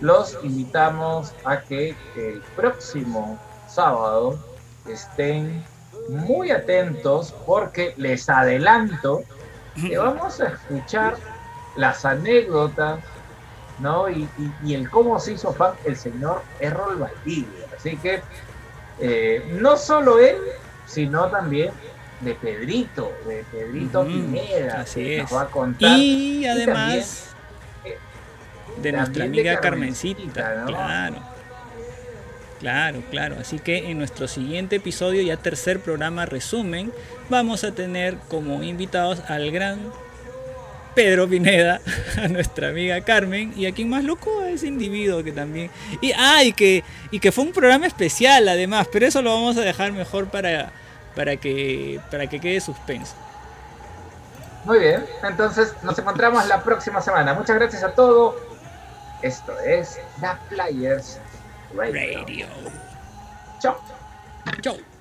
[0.00, 4.38] los invitamos a que el próximo sábado
[4.86, 5.64] estén
[6.08, 9.24] muy atentos porque les adelanto
[9.74, 11.16] que vamos a escuchar
[11.76, 13.00] las anécdotas
[13.80, 14.08] ¿no?
[14.08, 17.66] y, y- y el cómo se hizo fan el señor Errol Valdivia.
[17.76, 18.22] Así que
[19.00, 20.36] eh, no solo él,
[20.86, 21.72] sino también
[22.20, 25.22] de Pedrito, de Pedrito Pineda, así que es.
[25.24, 25.98] nos va a contar.
[25.98, 27.34] Y además
[27.84, 27.98] eh,
[28.76, 30.66] de nuestra de amiga Carmencita, Carmencita, ¿no?
[30.66, 31.33] claro.
[32.64, 33.36] Claro, claro.
[33.38, 36.94] Así que en nuestro siguiente episodio, ya tercer programa resumen,
[37.28, 39.92] vamos a tener como invitados al gran
[40.94, 41.82] Pedro Pineda,
[42.16, 45.70] a nuestra amiga Carmen y a quien más loco a ese individuo que también.
[46.00, 49.58] Y, ah, y que, y que fue un programa especial además, pero eso lo vamos
[49.58, 50.72] a dejar mejor para,
[51.14, 53.12] para, que, para que quede suspenso.
[54.64, 57.34] Muy bien, entonces nos encontramos la próxima semana.
[57.34, 58.36] Muchas gracias a todos.
[59.20, 61.18] Esto es The Players
[61.74, 62.20] Radio.
[62.20, 62.46] Radio.
[63.60, 63.76] Chao.
[64.62, 64.93] Chau.